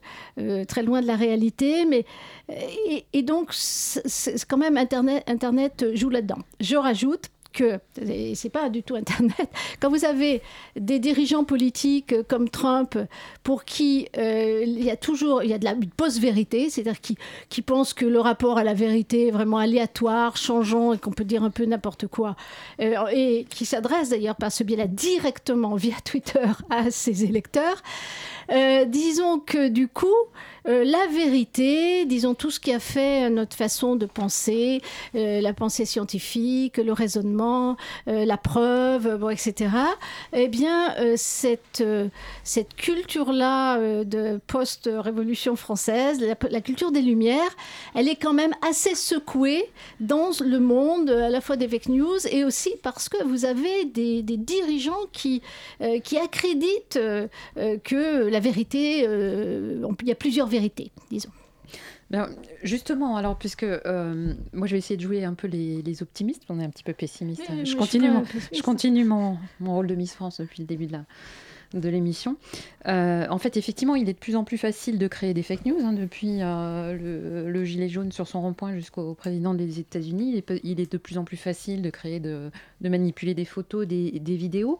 [0.69, 2.05] très loin de la réalité mais
[2.49, 6.39] et, et donc c'est quand même internet internet joue là-dedans.
[6.61, 7.27] Je rajoute
[7.57, 9.49] que et c'est pas du tout Internet.
[9.81, 10.43] Quand vous avez
[10.77, 12.99] des dirigeants politiques euh, comme Trump,
[13.43, 17.17] pour qui euh, il y a toujours il y a de la post-vérité, c'est-à-dire qui,
[17.49, 21.25] qui pensent que le rapport à la vérité est vraiment aléatoire, changeant et qu'on peut
[21.25, 22.37] dire un peu n'importe quoi,
[22.81, 27.83] euh, et qui s'adresse d'ailleurs par ce biais-là directement via Twitter à ses électeurs.
[28.51, 30.07] Euh, disons que du coup,
[30.69, 34.83] euh, la vérité, disons tout ce qui a fait notre façon de penser,
[35.15, 37.77] euh, la pensée scientifique, le raisonnement,
[38.09, 39.71] euh, la preuve, euh, bon, etc.
[40.33, 42.09] Eh bien, euh, cette, euh,
[42.43, 47.57] cette culture-là euh, de post-révolution française, la, culture des Lumières,
[47.95, 49.71] elle est quand même assez secouée
[50.01, 53.45] dans le monde euh, à la fois des fake news et aussi parce que vous
[53.45, 55.43] avez des, dirigeants qui,
[55.81, 61.31] euh, qui accréditent euh, euh, que la vérité, euh, il y a plusieurs vérités, disons.
[62.11, 62.29] Ben,
[62.63, 66.43] justement, alors, puisque euh, moi je vais essayer de jouer un peu les, les optimistes,
[66.51, 67.43] on est un petit peu pessimiste.
[67.65, 70.93] Je continue, mon, je continue mon, mon rôle de Miss France depuis le début de
[70.93, 71.05] la
[71.75, 72.37] de l'émission.
[72.87, 75.67] Euh, en fait, effectivement, il est de plus en plus facile de créer des fake
[75.67, 75.81] news.
[75.83, 80.81] hein, depuis euh, le, le gilet jaune sur son rond-point jusqu'au président des États-Unis, il,
[80.81, 82.51] est de plus en plus facile de créer, de,
[82.81, 84.79] de manipuler des photos, des, des vidéos.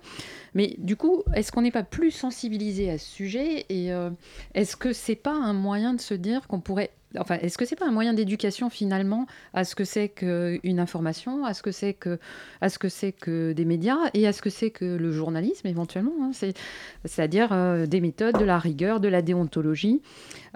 [0.55, 3.67] Mais du coup, est-ce qu'on n'est pas plus sensibilisé à ce sujet?
[3.69, 4.11] Et euh,
[4.55, 7.77] est-ce que c'est pas un moyen de se dire qu'on pourrait Enfin, est-ce que c'est
[7.77, 11.95] pas un moyen d'éducation finalement à ce que c'est qu'une information, à ce que c'est
[11.95, 12.19] que,
[12.61, 15.67] à ce que c'est que des médias et à ce que c'est que le journalisme
[15.67, 16.55] éventuellement, hein, c'est,
[17.05, 20.03] c'est-à-dire euh, des méthodes, de la rigueur, de la déontologie.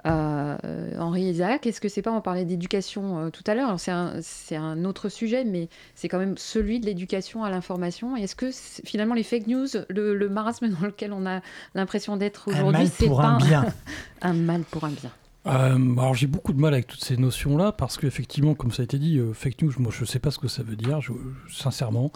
[0.05, 0.57] Euh,
[0.99, 3.91] Henri Isaac, est-ce que c'est pas on parlait d'éducation euh, tout à l'heure, alors c'est
[3.91, 8.17] un, c'est un autre sujet, mais c'est quand même celui de l'éducation à l'information.
[8.17, 11.41] Et est-ce que finalement les fake news, le, le marasme dans lequel on a
[11.75, 13.65] l'impression d'être Un aujourd'hui, mal c'est pour pas un bien.
[14.21, 15.11] un mal pour un bien?
[15.47, 15.49] Euh,
[15.97, 18.99] alors j'ai beaucoup de mal avec toutes ces notions-là parce qu'effectivement, comme ça a été
[18.99, 21.13] dit, euh, fake news, moi je ne sais pas ce que ça veut dire, je-
[21.49, 22.11] sincèrement.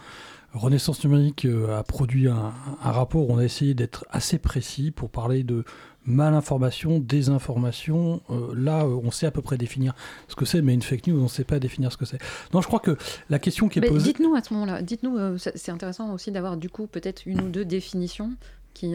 [0.53, 2.53] Renaissance numérique euh, a produit un,
[2.83, 5.65] un rapport où on a essayé d'être assez précis pour parler de
[6.05, 8.21] malinformation, désinformation.
[8.53, 9.95] Là, on sait à peu près définir
[10.27, 12.19] ce que c'est, mais une fake news, on ne sait pas définir ce que c'est.
[12.53, 12.95] Non, je crois que
[13.31, 14.13] la question qui est Mais posée...
[14.13, 17.65] Dites-nous à ce moment-là, dites-nous, c'est intéressant aussi d'avoir du coup peut-être une ou deux
[17.65, 18.33] définitions
[18.75, 18.93] qui,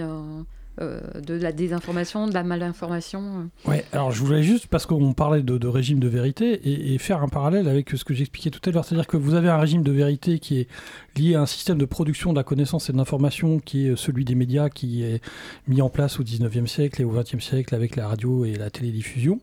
[0.79, 3.51] de la désinformation, de la malinformation.
[3.67, 6.99] Ouais, alors je voulais juste, parce qu'on parlait de, de régime de vérité, et, et
[6.99, 8.85] faire un parallèle avec ce que j'expliquais tout à l'heure.
[8.85, 10.69] C'est-à-dire que vous avez un régime de vérité qui est
[11.17, 14.25] lié à un système de production de la connaissance et de l'information qui est celui
[14.25, 15.21] des médias, qui est
[15.69, 18.71] mis en place au 19e siècle et au 20e siècle avec la radio et la
[18.71, 19.41] télédiffusion.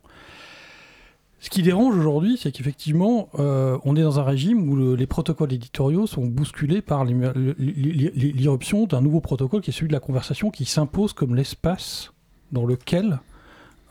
[1.40, 5.06] Ce qui dérange aujourd'hui, c'est qu'effectivement, euh, on est dans un régime où le- les
[5.06, 10.50] protocoles éditoriaux sont bousculés par l'irruption d'un nouveau protocole qui est celui de la conversation,
[10.50, 12.12] qui s'impose comme l'espace
[12.52, 13.20] dans lequel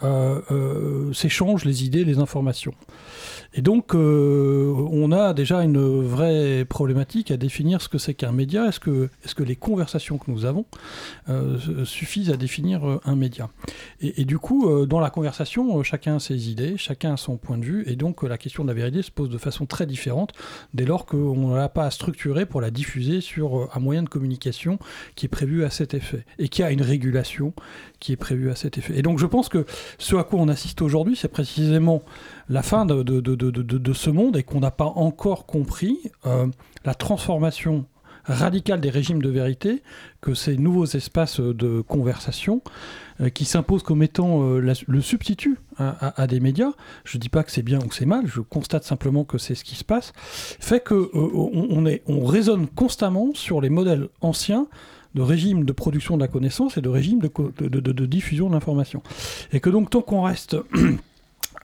[0.03, 2.75] euh, euh, s'échangent les idées, les informations.
[3.57, 8.31] Et donc, euh, on a déjà une vraie problématique à définir ce que c'est qu'un
[8.31, 8.67] média.
[8.67, 9.09] Est-ce que,
[9.43, 10.67] les conversations que nous avons
[11.31, 13.49] euh, suffisent à définir euh, un média?
[14.03, 17.65] Et, du coup, dans la conversation, chacun a ses idées, chacun a son point de
[17.65, 20.35] vue, et donc la question de la vérité se pose de façon très différente
[20.75, 24.79] dès lors qu'on n'a pas à structurer pour la diffuser sur un moyen de communication
[25.15, 27.55] qui est prévu à cet effet, et qui a une régulation
[28.01, 28.99] qui est prévue à cet effet.
[28.99, 29.65] Et donc je pense que
[29.99, 32.03] Ce à quoi on assiste aujourd'hui, c'est précisément
[32.49, 36.47] la fin de, ce monde et qu'on n'a pas encore compris euh,
[36.85, 37.87] la transformation
[38.27, 39.83] radicale des régimes de vérité
[40.21, 42.63] que ces nouveaux espaces de conversation
[43.21, 46.73] euh, qui s'imposent comme étant euh, le substitut à, des médias,
[47.05, 49.39] je ne dis pas que c'est bien ou que c'est mal, je constate simplement que
[49.39, 54.67] c'est ce qui se passe, fait que euh, on, raisonne constamment sur les modèles anciens
[55.15, 59.03] de régime de production de la connaissance et de régime de, de- diffusion de l'information.
[59.53, 60.57] Et que donc tant qu'on reste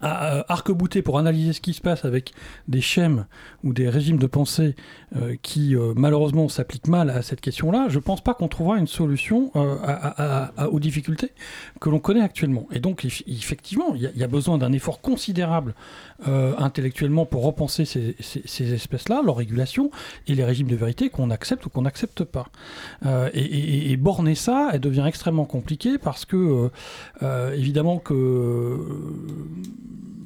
[0.03, 2.33] arc-bouté pour analyser ce qui se passe avec
[2.69, 3.27] des schèmes
[3.65, 4.75] ou des régimes de pensée
[5.17, 8.79] euh, qui euh, malheureusement s'appliquent mal à cette question-là, je ne pense pas qu'on trouvera
[8.79, 11.31] une solution euh, aux difficultés
[11.81, 12.67] que l'on connaît actuellement.
[12.73, 15.75] Et donc eff- effectivement, il y, a- besoin d'un effort considérable
[16.27, 19.91] euh, intellectuellement pour repenser ces, ces- ces espèces-là, leur régulation
[20.27, 22.47] et les régimes de vérité qu'on accepte ou qu'on n'accepte pas.
[23.05, 26.69] Euh, et, et- borner ça, elle devient extrêmement compliqué parce que euh,
[27.23, 28.79] euh, évidemment que euh,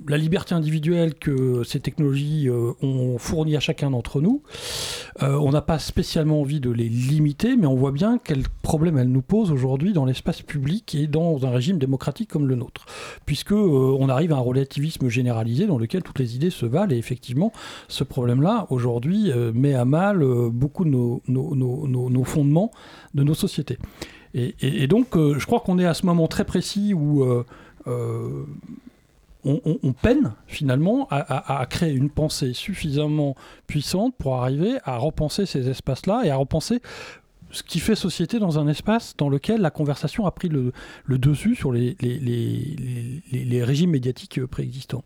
[0.09, 4.43] la liberté individuelle que ces technologies euh, ont fournie à chacun d'entre nous,
[5.23, 8.99] euh, on n'a pas spécialement envie de les limiter, mais on voit bien quel problème
[8.99, 12.87] elles nous posent aujourd'hui dans l'espace public et dans un régime démocratique comme le nôtre,
[13.25, 16.95] puisque euh, on arrive à un relativisme généralisé dans lequel toutes les idées se valent
[16.95, 17.53] et effectivement
[17.89, 22.71] ce problème-là aujourd'hui met à mal beaucoup de nos, fondements
[23.15, 23.79] de nos sociétés.
[24.35, 27.25] Et, donc je crois qu'on est à ce moment très précis où
[29.47, 33.35] on, peine finalement à, créer une pensée suffisamment
[33.67, 36.81] puissante pour arriver à repenser ces espaces-là et à repenser
[37.53, 40.73] ce qui fait société dans un espace dans lequel la conversation a pris le,
[41.09, 41.97] dessus sur les,
[43.63, 45.05] régimes médiatiques préexistants.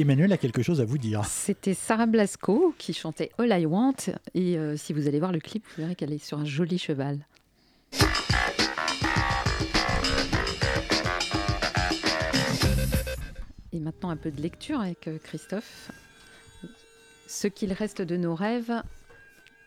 [0.00, 1.24] Emmanuel a quelque chose à vous dire.
[1.24, 3.96] C'était Sarah Blasco qui chantait All I Want.
[4.34, 6.78] Et euh, si vous allez voir le clip, vous verrez qu'elle est sur un joli
[6.78, 7.18] cheval.
[13.72, 15.90] Et maintenant un peu de lecture avec euh, Christophe.
[17.26, 18.82] Ce qu'il reste de nos rêves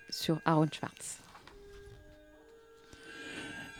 [0.09, 1.17] sur Aaron Schwartz.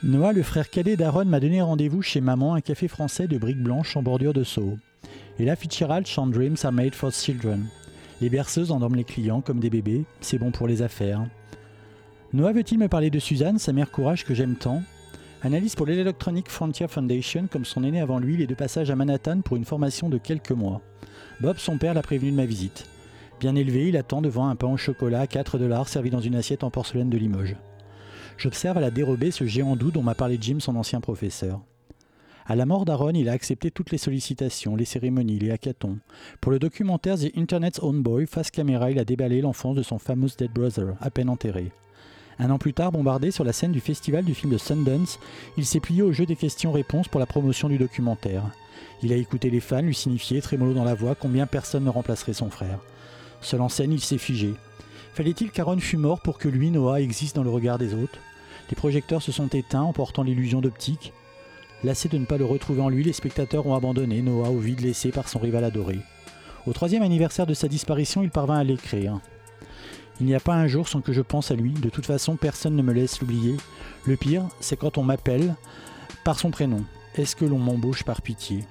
[0.03, 3.61] Noah, le frère cadet d'Aaron, m'a donné rendez-vous chez maman, un café français de briques
[3.61, 4.77] blanches en bordure de Soho.
[5.41, 7.65] Et là, Fitzgerald chante Dreams are made for children.
[8.21, 11.25] Les berceuses endorment les clients comme des bébés, c'est bon pour les affaires.
[12.31, 14.83] Noah veut-il me parler de Suzanne, sa mère courage que j'aime tant?
[15.41, 18.95] Analyse pour l'Electronic Frontier Foundation, comme son aîné avant lui, il est de passage à
[18.95, 20.83] Manhattan pour une formation de quelques mois.
[21.39, 22.85] Bob, son père, l'a prévenu de ma visite.
[23.39, 26.35] Bien élevé, il attend devant un pain au chocolat à 4 dollars servi dans une
[26.35, 27.55] assiette en porcelaine de Limoges.
[28.37, 31.61] J'observe à la dérobée ce géant doux dont m'a parlé Jim, son ancien professeur.
[32.47, 35.99] À la mort d'Aaron, il a accepté toutes les sollicitations, les cérémonies, les hackathons.
[36.39, 39.99] Pour le documentaire The Internet's Own Boy, face caméra, il a déballé l'enfance de son
[39.99, 41.71] fameux Dead Brother, à peine enterré.
[42.39, 45.19] Un an plus tard, bombardé sur la scène du festival du film de Sundance,
[45.57, 48.43] il s'est plié au jeu des questions-réponses pour la promotion du documentaire.
[49.03, 52.33] Il a écouté les fans lui signifier, trémolo dans la voix, combien personne ne remplacerait
[52.33, 52.79] son frère.
[53.41, 54.53] Seul en scène, il s'est figé.
[55.13, 58.19] Fallait-il qu'Aaron fût mort pour que lui, Noah, existe dans le regard des autres?
[58.69, 61.13] Les projecteurs se sont éteints, emportant l'illusion d'optique.
[61.83, 64.81] Lassés de ne pas le retrouver en lui, les spectateurs ont abandonné Noah au vide
[64.81, 65.99] laissé par son rival adoré.
[66.67, 69.19] Au troisième anniversaire de sa disparition, il parvint à l'écrire.
[70.19, 72.35] Il n'y a pas un jour sans que je pense à lui, de toute façon
[72.35, 73.57] personne ne me laisse l'oublier.
[74.05, 75.55] Le pire, c'est quand on m'appelle
[76.23, 76.83] par son prénom.
[77.15, 78.63] Est-ce que l'on m'embauche par pitié?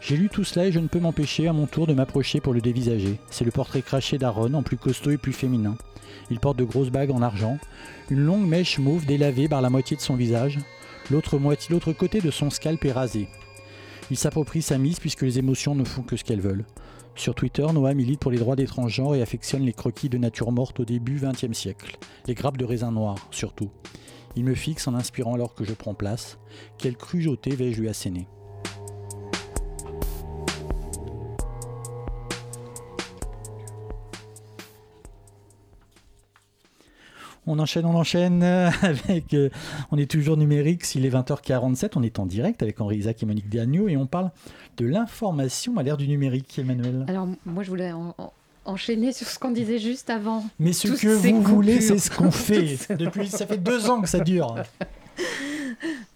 [0.00, 2.52] J'ai lu tout cela et je ne peux m'empêcher à mon tour de m'approcher pour
[2.52, 3.18] le dévisager.
[3.30, 5.76] C'est le portrait craché d'Aaron, en plus costaud et plus féminin.
[6.30, 7.58] Il porte de grosses bagues en argent,
[8.10, 10.60] une longue mèche mauve délavée par la moitié de son visage,
[11.10, 13.28] l'autre moitié, l'autre côté de son scalp est rasé.
[14.10, 16.66] Il s'approprie sa mise puisque les émotions ne font que ce qu'elles veulent.
[17.16, 20.50] Sur Twitter, Noah milite pour les droits des transgenres et affectionne les croquis de nature
[20.50, 21.96] morte au début XXe siècle,
[22.26, 23.70] les grappes de raisin noir surtout.
[24.36, 26.38] Il me fixe en inspirant alors que je prends place.
[26.76, 28.26] Quelle cruauté vais-je lui asséner?
[37.46, 39.34] On enchaîne, on enchaîne euh, avec.
[39.34, 39.50] euh,
[39.92, 43.26] on est toujours numérique, s'il est 20h47, on est en direct avec Henri Isaac et
[43.26, 44.30] Monique Diagno et on parle
[44.78, 47.04] de l'information à l'ère du numérique, Emmanuel.
[47.08, 48.32] Alors, moi, je voulais en- en-
[48.64, 50.44] enchaîner sur ce qu'on disait juste avant.
[50.58, 52.78] Mais ce Toutes que vous voulez, c'est ce qu'on fait.
[52.96, 54.56] Depuis, ça fait deux ans que ça dure.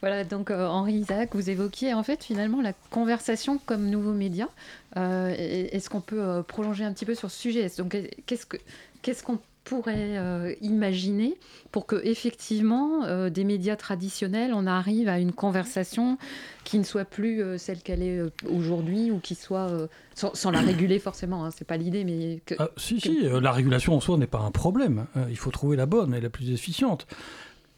[0.00, 4.48] Voilà, donc euh, Henri Isaac, vous évoquiez en fait finalement la conversation comme nouveau média.
[4.96, 7.68] Euh, Est-ce qu'on peut euh, prolonger un petit peu sur ce sujet?
[7.76, 8.56] Donc, qu'est-ce que
[9.02, 9.38] qu'est-ce qu'on
[9.68, 11.38] pourrait euh, imaginer
[11.72, 16.18] pour que effectivement euh, des médias traditionnels, on arrive à une conversation
[16.64, 19.70] qui ne soit plus euh, celle qu'elle est aujourd'hui ou qui soit
[20.14, 21.44] sans, sans la réguler forcément.
[21.44, 24.40] Hein, c'est pas l'idée, mais que, Ah, si, si, la régulation en soi n'est pas
[24.40, 25.06] un problème.
[25.16, 27.06] Euh, il faut trouver la bonne et la plus efficiente.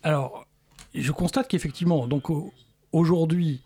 [0.02, 0.46] Alors,
[0.94, 2.52] je constate qu'effectivement, donc au-
[2.92, 3.60] aujourd'hui,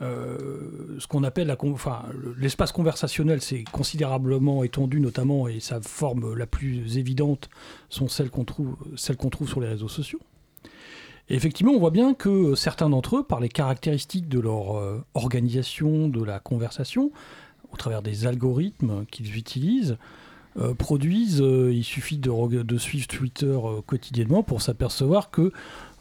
[0.00, 1.54] ce qu'on appelle
[2.38, 7.50] l'espace conversationnel s'est considérablement étendu, notamment, et sa forme la plus évidente
[7.88, 10.20] sont celles qu'on trouve, sur les réseaux sociaux.
[11.28, 15.04] Et effectivement, on voit bien que certains d'entre eux, par les caractéristiques de leur euh,
[15.14, 17.12] organisation de la conversation,
[17.72, 19.96] au travers des algorithmes qu'ils utilisent,
[20.58, 25.52] euh, produisent, euh, il suffit de, suivre Twitter euh, quotidiennement pour s'apercevoir que euh,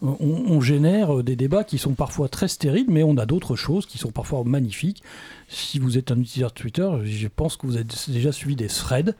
[0.01, 3.55] on, on génère euh, des débats qui sont parfois très stériles, mais on a d'autres
[3.55, 5.03] choses qui sont parfois magnifiques.
[5.47, 8.67] Si vous êtes un utilisateur de Twitter, je pense que vous avez déjà suivi des
[8.67, 9.15] threads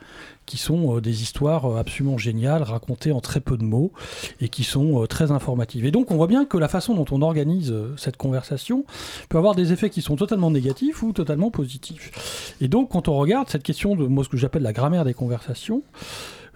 [0.49, 3.91] qui sont euh, des histoires euh, absolument géniales, racontées en très peu de mots
[4.41, 5.85] et qui sont euh, très informatives.
[5.85, 8.83] Et donc on voit bien que la façon dont on organise euh, cette conversation
[9.29, 12.55] peut avoir des effets qui sont totalement négatifs ou totalement positifs.
[12.61, 15.83] Et donc quand on regarde cette question de ce que j'appelle la grammaire des conversations,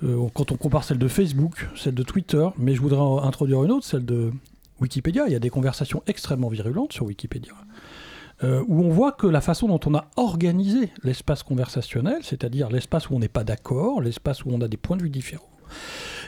[0.03, 3.71] euh, quand on compare celle de Facebook, celle de Twitter, mais je voudrais introduire une
[3.71, 4.31] autre, celle de
[4.79, 5.25] Wikipédia.
[5.27, 7.53] Il y a des conversations extrêmement virulentes sur Wikipédia.
[8.43, 13.09] euh, où on voit que la façon dont on a organisé l'espace conversationnel, c'est-à-dire l'espace
[13.09, 15.47] où on n'est pas d'accord, l'espace où on a des points de vue différents,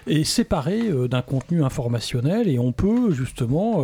[0.07, 3.84] est séparé euh, d'un contenu informationnel et on peut justement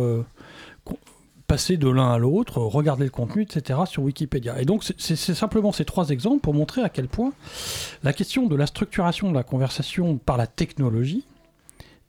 [1.46, 3.80] passer de l'un à l'autre, regarder le contenu, etc.
[3.86, 4.60] sur Wikipédia.
[4.60, 7.32] Et donc c'est simplement ces trois exemples pour montrer à quel point
[8.02, 11.24] la question de la structuration de la conversation par la technologie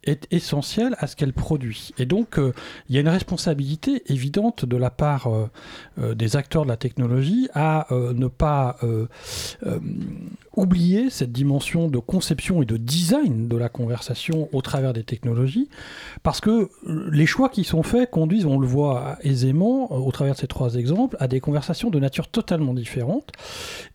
[0.06, 1.92] est essentielle à ce qu'elle produit.
[1.98, 2.54] Et donc, euh,
[2.90, 5.50] il y a une responsabilité évidente de la part euh,
[6.00, 8.78] euh, des acteurs de la technologie à ne pas
[10.56, 15.70] oublier cette dimension de conception et de design de la conversation au travers des technologies,
[16.22, 16.70] parce que
[17.12, 20.76] les choix qui sont faits conduisent, on le voit aisément au travers de ces trois
[20.76, 23.32] exemples, à des conversations de nature totalement différente.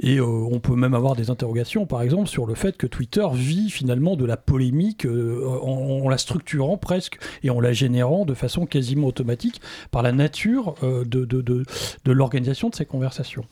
[0.00, 3.70] Et on peut même avoir des interrogations, par exemple, sur le fait que Twitter vit
[3.70, 8.66] finalement de la polémique en, en la structurant presque et en la générant de façon
[8.66, 13.44] quasiment automatique par la nature euh, de, de, de, l'organisation de ces conversations.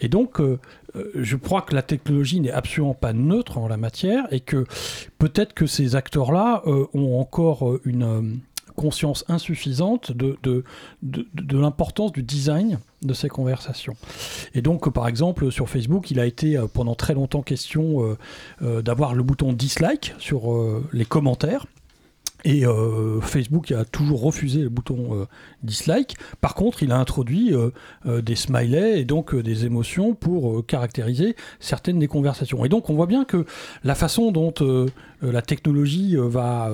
[0.00, 0.58] Et donc, euh,
[0.96, 4.66] euh, je crois que la technologie n'est absolument pas neutre en la matière et que
[5.18, 8.40] peut-être que ces acteurs-là ont encore une
[8.74, 10.64] conscience insuffisante de, de,
[11.02, 13.96] de, l'importance du design de ces conversations.
[14.54, 18.16] Et donc, par exemple, sur Facebook, il a été pendant très longtemps question
[18.60, 20.54] d'avoir le bouton dislike sur
[20.92, 21.66] les commentaires.
[22.44, 25.26] Et euh, Facebook a toujours refusé le bouton euh,
[25.62, 26.16] dislike.
[26.40, 27.70] Par contre, il a introduit euh,
[28.22, 32.64] des smileys et donc des émotions pour caractériser certaines des conversations.
[32.64, 33.44] Et donc, on voit bien que
[33.82, 34.54] la façon dont
[35.20, 36.70] la technologie va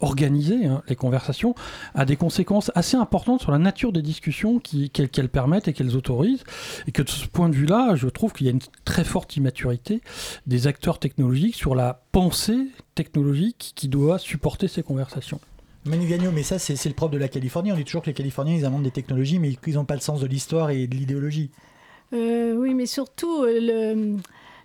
[0.00, 1.54] organiser hein, les conversations
[1.94, 5.96] a des conséquences assez importantes sur la nature des discussions qui- qu'elles permettent et qu'elles
[5.96, 6.44] autorisent.
[6.86, 9.36] Et que de ce point de vue-là, je trouve qu'il y a une très forte
[9.36, 10.02] immaturité
[10.46, 15.40] des acteurs technologiques sur la pensée technologique qui doit supporter ces conversations.
[15.84, 17.70] Manu Gagnon, mais ça, c'est le propre de la Californie.
[17.72, 20.00] On dit toujours que les Californiens, ils inventent des technologies, mais qu'ils n'ont pas le
[20.00, 21.50] sens de l'histoire et de l'idéologie.
[22.12, 23.60] Euh, oui, mais surtout, euh,
[23.94, 24.16] le,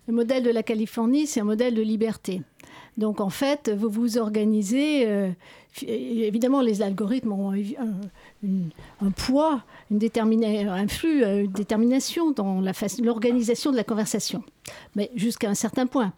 [0.08, 2.42] le modèle de la Californie, c'est un modèle de liberté.
[2.98, 5.08] Donc, en fait, vous vous organisez.
[5.08, 5.32] euh,
[5.88, 10.00] évidemment, les algorithmes ont un, poids, une
[10.70, 14.44] un flux, euh, une détermination dans l'organisation de la conversation,
[14.96, 16.14] mais jusqu'à un certain point.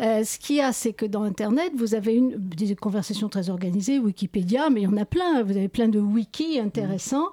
[0.00, 3.50] Euh, ce qu'il y a, c'est que dans Internet, vous avez une, des conversations très
[3.50, 5.42] organisées, Wikipédia, mais il y en a plein.
[5.42, 7.30] Vous avez plein de wikis intéressants.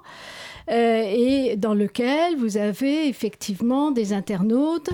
[0.68, 4.90] Et dans lequel vous avez effectivement des internautes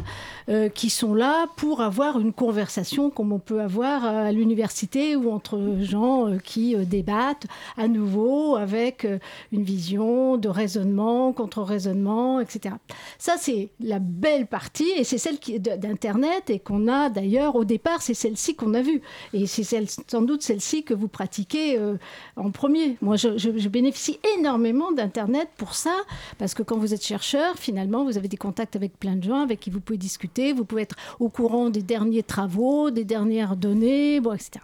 [0.48, 5.30] euh, qui sont là pour avoir une conversation comme on peut avoir à l'université ou
[5.30, 7.46] entre gens euh, qui euh, débattent
[7.76, 9.18] à nouveau avec euh,
[9.52, 12.74] une vision de raisonnement, contre-raisonnement, etc.
[13.18, 18.02] Ça, c'est la belle partie et c'est celle d'Internet et qu'on a d'ailleurs au départ,
[18.02, 19.00] c'est celle-ci qu'on a vue.
[19.32, 19.62] Et c'est
[20.08, 21.96] sans doute celle-ci que vous pratiquez euh,
[22.36, 22.96] en premier.
[23.00, 25.94] Moi, je bénéficie énormément d'Internet pour ça,
[26.38, 29.42] parce que quand vous êtes chercheur, finalement, vous avez des contacts avec plein de gens
[29.42, 33.54] avec qui vous pouvez discuter, vous pouvez être au courant des derniers travaux, des dernières
[33.54, 34.58] données, bon, etc.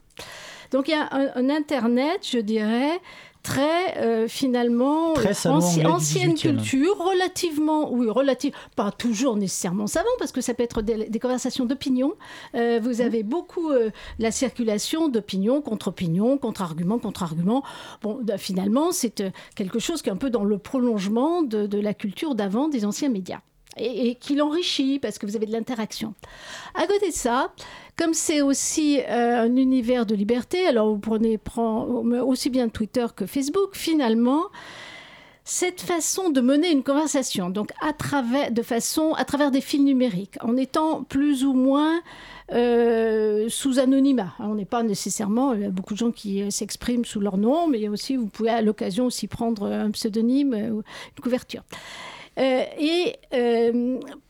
[0.73, 3.01] Donc il y a un, un Internet, je dirais,
[3.43, 6.41] très euh, finalement Très anci- ancienne 18e.
[6.41, 11.19] culture, relativement, oui, relative, pas toujours nécessairement savant, parce que ça peut être des, des
[11.19, 12.13] conversations d'opinion.
[12.55, 17.63] Euh, vous avez beaucoup euh, la circulation d'opinions, contre-opinions, contre-arguments, contre-arguments.
[18.03, 19.23] Bon, bah, finalement, c'est
[19.55, 22.85] quelque chose qui est un peu dans le prolongement de, de la culture d'avant des
[22.85, 23.41] anciens médias.
[23.77, 26.15] Et, et qui l'enrichit parce que vous avez de l'interaction.
[26.75, 27.53] À côté de ça,
[27.99, 33.07] comme c'est aussi euh, un univers de liberté, alors vous prenez prend, aussi bien Twitter
[33.15, 34.45] que Facebook, finalement,
[35.43, 39.81] cette façon de mener une conversation, donc à travers, de façon, à travers des fils
[39.81, 42.01] numériques, en étant plus ou moins
[42.53, 44.33] euh, sous anonymat.
[44.39, 47.37] On n'est pas nécessairement, il y a beaucoup de gens qui euh, s'expriment sous leur
[47.37, 50.77] nom, mais il y a aussi, vous pouvez à l'occasion aussi prendre un pseudonyme ou
[50.77, 51.65] une couverture.
[52.37, 53.17] Et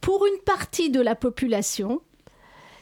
[0.00, 2.00] pour une partie de la population,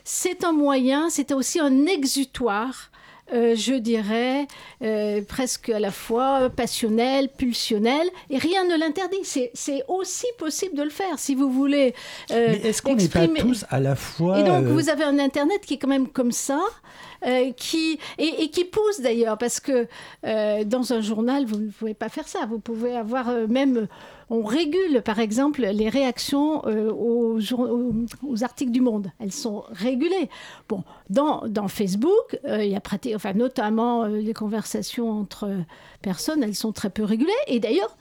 [0.08, 2.92] c'est un moyen, c'est aussi un exutoire,
[3.32, 4.46] euh, je dirais,
[4.82, 9.18] euh, presque à la fois passionnel, pulsionnel, et rien ne l'interdit.
[9.24, 11.92] C'est aussi possible de le faire, si vous voulez.
[12.30, 14.38] euh, mais est-ce qu'on n'est pas tous à la fois.
[14.38, 16.60] et donc, euh, vous avez un Internet qui est quand même comme ça,
[17.56, 19.88] qui, et, et qui pousse d'ailleurs, parce que
[20.22, 22.46] dans un journal, vous ne pouvez pas faire ça.
[22.48, 23.88] Vous pouvez avoir même.
[24.28, 29.12] On régule, par exemple, les réactions euh, aux, articles du Monde.
[29.20, 30.28] Elles sont régulées.
[30.68, 35.50] Bon, dans, Facebook, euh, il y a notamment euh, les conversations entre
[36.02, 37.32] personnes, elles sont très peu régulées.
[37.46, 37.96] Et d'ailleurs,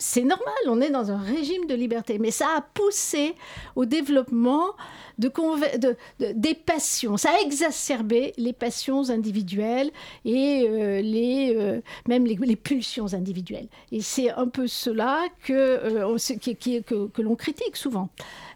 [0.00, 3.34] c'est normal, on est dans un régime de liberté, mais ça a poussé
[3.76, 4.70] au développement
[5.18, 9.90] des passions, ça a exacerbé les passions individuelles
[10.24, 13.68] et euh, les, euh, même les, pulsions individuelles.
[13.92, 18.08] Et c'est un peu cela que, euh, que l'on critique souvent.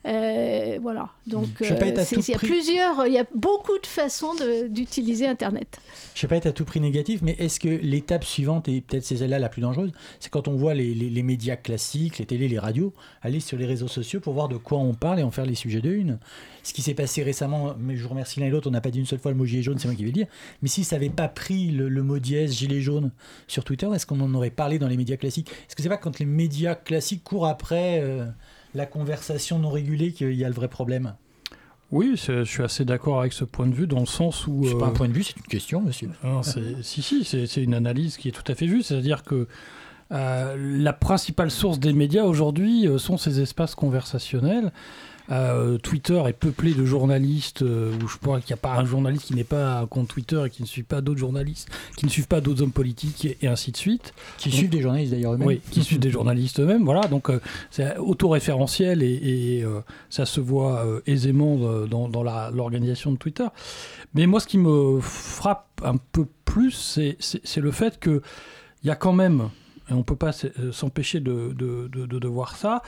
[0.06, 1.68] Euh, voilà, donc vais
[2.14, 4.32] tout il y a prix- plusieurs, il y a beaucoup de façons
[4.68, 5.78] d'utiliser Internet.
[6.14, 8.82] Je ne sais pas être à tout prix négatif, mais est-ce que l'étape suivante, et
[8.82, 12.18] peut-être c'est celle-là la plus dangereuse, c'est quand on voit les, les- les médias classiques,
[12.18, 12.92] les télés, les radios,
[13.22, 15.54] aller sur les réseaux sociaux pour voir de quoi on parle et en faire les
[15.54, 16.18] sujets de une.
[16.62, 18.90] Ce qui s'est passé récemment, mais je vous remercie l'un et l'autre, on n'a pas
[18.90, 20.26] dit une seule fois le mot gilet jaune, c'est moi qui vais le dire,
[20.60, 23.10] mais si ça n'avait pas pris le, le mot dièse gilet jaune
[23.48, 25.48] sur Twitter, est-ce qu'on en aurait parlé dans les médias classiques?
[25.50, 28.26] Est-ce que c'est pas quand les médias classiques courent après euh,
[28.74, 31.14] la conversation non régulée qu'il y a le vrai problème
[31.92, 34.62] Oui, je suis assez d'accord avec ce point de vue dans le sens où.
[34.66, 36.10] C'est pas euh, un point de vue, c'est une question, monsieur.
[36.24, 38.88] Non, c'est- si, si, c'est c'est une analyse qui est tout à fait juste.
[38.88, 39.46] C'est-à-dire que
[40.12, 44.72] euh, la principale source des médias aujourd'hui euh, sont ces espaces conversationnels.
[45.30, 48.84] Euh, Twitter est peuplé de journalistes, euh, où je pense qu'il n'y a pas un
[48.84, 52.04] journaliste qui n'est pas un compte Twitter et qui ne suit pas d'autres journalistes, qui
[52.04, 54.12] ne suivent pas d'autres hommes politiques et, et ainsi de suite.
[54.36, 55.46] Qui Donc- suivent des journalistes d'ailleurs eux-mêmes.
[55.48, 56.84] Oui, qui suivent des journalistes eux-mêmes.
[56.84, 59.06] Voilà, donc euh, c'est autoréférentiel et,
[59.60, 59.64] et,
[60.10, 61.56] ça se voit aisément
[61.86, 62.22] dans,
[62.52, 63.46] l'organisation de Twitter.
[64.14, 68.20] Mais moi, ce qui me frappe un peu plus, c'est- le fait qu'il
[68.84, 69.48] y a quand même,
[69.88, 70.32] et on ne peut pas
[70.72, 72.82] s'empêcher de, de, de- de- de voir ça,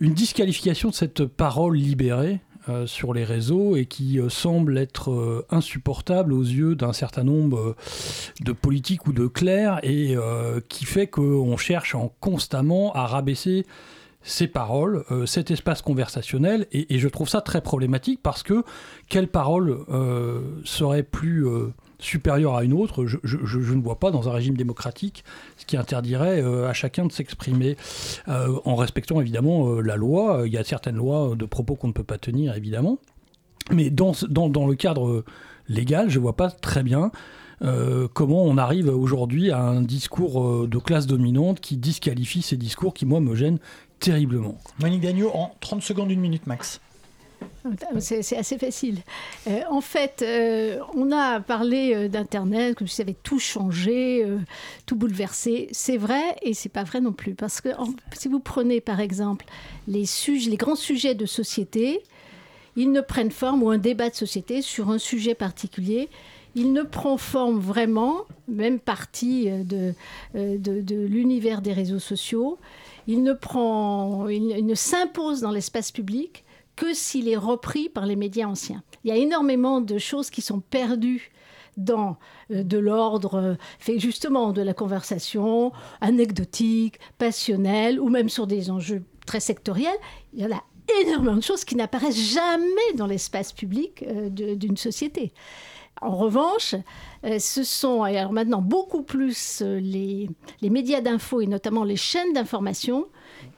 [0.00, 5.12] une disqualification de cette parole libérée euh, sur les réseaux et qui euh, semble être
[5.12, 7.76] euh, insupportable aux yeux d'un certain nombre
[8.40, 10.16] de politiques ou de clercs et
[10.68, 13.66] qui fait qu'on cherche en constamment à rabaisser
[14.22, 18.64] ces paroles, cet espace conversationnel, et, et je trouve ça très problématique parce que
[19.08, 19.78] quelle parole
[20.64, 21.46] serait plus
[21.98, 23.18] supérieure à une autre je,
[23.74, 25.24] ne vois pas dans un régime démocratique
[25.56, 27.76] ce qui interdirait euh, à chacun de s'exprimer
[28.28, 30.42] euh, en respectant évidemment euh, la loi.
[30.46, 32.98] Il y a certaines lois de propos qu'on ne peut pas tenir évidemment,
[33.72, 35.24] mais dans, le cadre
[35.68, 37.10] légal, je vois pas très bien
[38.12, 43.06] comment on arrive aujourd'hui à un discours de classe dominante qui disqualifie ces discours qui,
[43.06, 43.58] moi, me gênent
[43.98, 44.58] terriblement.
[44.78, 46.82] Monique Dagneau, en 30 secondes, une minute max.
[48.00, 49.00] C'est assez facile.
[49.48, 54.24] Euh, en fait, euh, on a parlé euh, d'Internet, que ça avait tout changé,
[54.86, 55.68] tout bouleversé.
[55.72, 57.34] C'est vrai et c'est pas vrai non plus.
[57.34, 57.70] Parce que
[58.12, 59.46] si vous prenez par exemple
[59.88, 62.02] les, sujets, les grands sujets de société,
[62.76, 66.08] ils ne prennent forme, ou un débat de société sur un sujet particulier,
[66.54, 69.92] il ne prend forme vraiment, même partie de,
[70.34, 72.58] de, l'univers des réseaux sociaux,
[73.06, 76.45] il ne, prend, il ne s'impose dans l'espace public
[76.76, 78.82] que s'il est repris par les médias anciens.
[79.02, 81.32] Il y a énormément de choses qui sont perdues
[81.76, 82.16] dans
[82.50, 88.70] euh, de l'ordre euh, fait justement de la conversation anecdotique, passionnelle ou même sur des
[88.70, 89.98] enjeux très sectoriels.
[90.32, 90.62] Il y en a
[91.02, 95.32] énormément de choses qui n'apparaissent jamais dans l'espace public euh, d'une société.
[96.02, 96.74] En revanche,
[97.38, 100.28] ce sont alors maintenant beaucoup plus les,
[100.60, 103.06] les médias d'info et notamment les chaînes d'information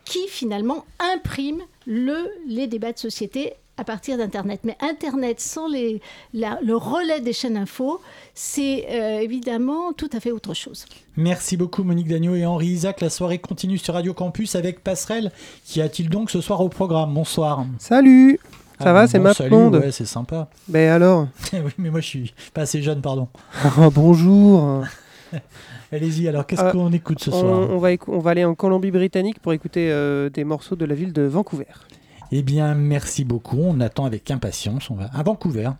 [0.08, 0.84] qui finalement
[1.14, 2.16] impriment le,
[2.48, 4.60] les débats de société à partir d'Internet.
[4.64, 6.00] Mais Internet sans les,
[6.34, 8.00] la- le relais des chaînes info,
[8.34, 10.86] c'est euh, évidemment tout à fait autre chose.
[11.16, 13.00] Merci beaucoup Monique Dagneau et Henri Isaac.
[13.00, 15.30] La soirée continue sur Radio Campus avec Passerelle.
[15.66, 17.14] Qu'y a-t-il donc ce soir au programme?
[17.14, 17.64] Bonsoir.
[17.78, 18.40] Salut
[18.80, 19.76] Ça Ah, va, c'est bon, ma salut, blonde.
[19.76, 20.48] Ouais, c'est sympa.
[20.68, 21.28] Ben alors?
[21.52, 23.28] Oui, mais moi je suis pas assez jeune, pardon.
[23.78, 24.82] Oh, Bonjour
[25.92, 27.70] Allez-y, alors qu'est-ce Euh, qu'on écoute ce on, soir?
[27.70, 30.94] on va écou- on va aller en Colombie-Britannique pour écouter euh, des morceaux de la
[30.94, 31.66] ville de Vancouver.
[32.30, 33.58] Eh bien, merci beaucoup.
[33.58, 34.90] On attend avec impatience.
[34.90, 35.70] On va à Vancouver.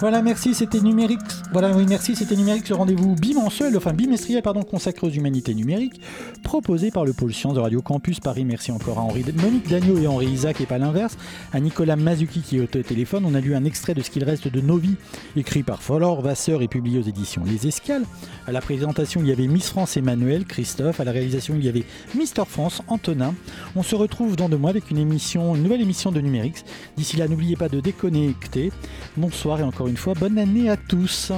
[0.00, 1.20] Voilà, merci, c'était numérique.
[1.52, 6.00] Voilà, oui, merci, c'était numérique, ce rendez-vous bimensuel, enfin bimestriel, pardon, consacré aux humanités numériques,
[6.42, 8.46] proposé par le pôle sciences de Radio Campus Paris.
[8.46, 11.18] Merci encore à Henri, Monique Dagneau et Henri Isaac, et pas l'inverse,
[11.52, 13.24] à Nicolas Mazuki qui est au téléphone.
[13.26, 14.96] On a lu un extrait de ce qu'il reste de Nos vies,
[15.36, 18.04] écrit par Folor Vasseur et publié aux éditions Les Escales.
[18.46, 21.00] À la présentation, il y avait Miss France Emmanuel, Christophe.
[21.00, 21.84] À la réalisation, il y avait
[22.14, 23.34] Mister France, Antonin.
[23.76, 26.64] On se retrouve dans deux mois avec une une nouvelle émission de Numérix.
[26.96, 28.72] D'ici là, n'oubliez pas de déconnecter.
[29.18, 31.32] Bonsoir et encore une fois, bonne année à tous.